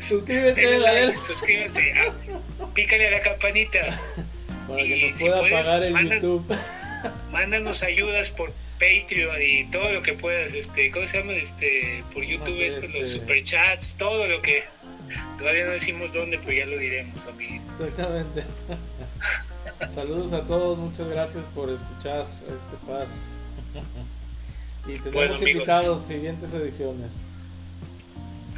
[0.00, 1.18] Suscríbete, dale.
[1.18, 1.92] Suscríbanse.
[1.96, 4.00] Ah, pícale a la campanita.
[4.70, 6.56] Para que nos pueda pagar el YouTube.
[7.32, 10.54] Mándanos ayudas por Patreon y todo lo que puedas.
[10.54, 11.32] Este, ¿Cómo se llama?
[11.32, 14.64] Este, por YouTube, esto, los este superchats, todo lo que.
[15.38, 17.80] Todavía no decimos dónde, pero ya lo diremos, amiguitos.
[17.80, 18.44] Exactamente.
[19.90, 23.06] Saludos a todos, muchas gracias por escuchar este par.
[24.88, 27.20] Y tenemos invitados siguientes ediciones.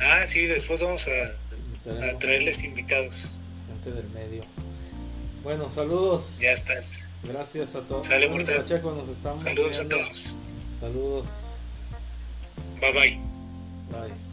[0.01, 3.41] Ah, sí, después vamos a, traerles invitados.
[3.69, 4.45] Gente del medio.
[5.43, 6.39] Bueno, saludos.
[6.41, 7.09] Ya estás.
[7.23, 8.07] Gracias a todos.
[8.07, 10.37] Saludos, nos estamos Saludos a todos.
[10.79, 11.29] Saludos.
[12.81, 13.21] Bye bye.
[13.91, 14.32] Bye.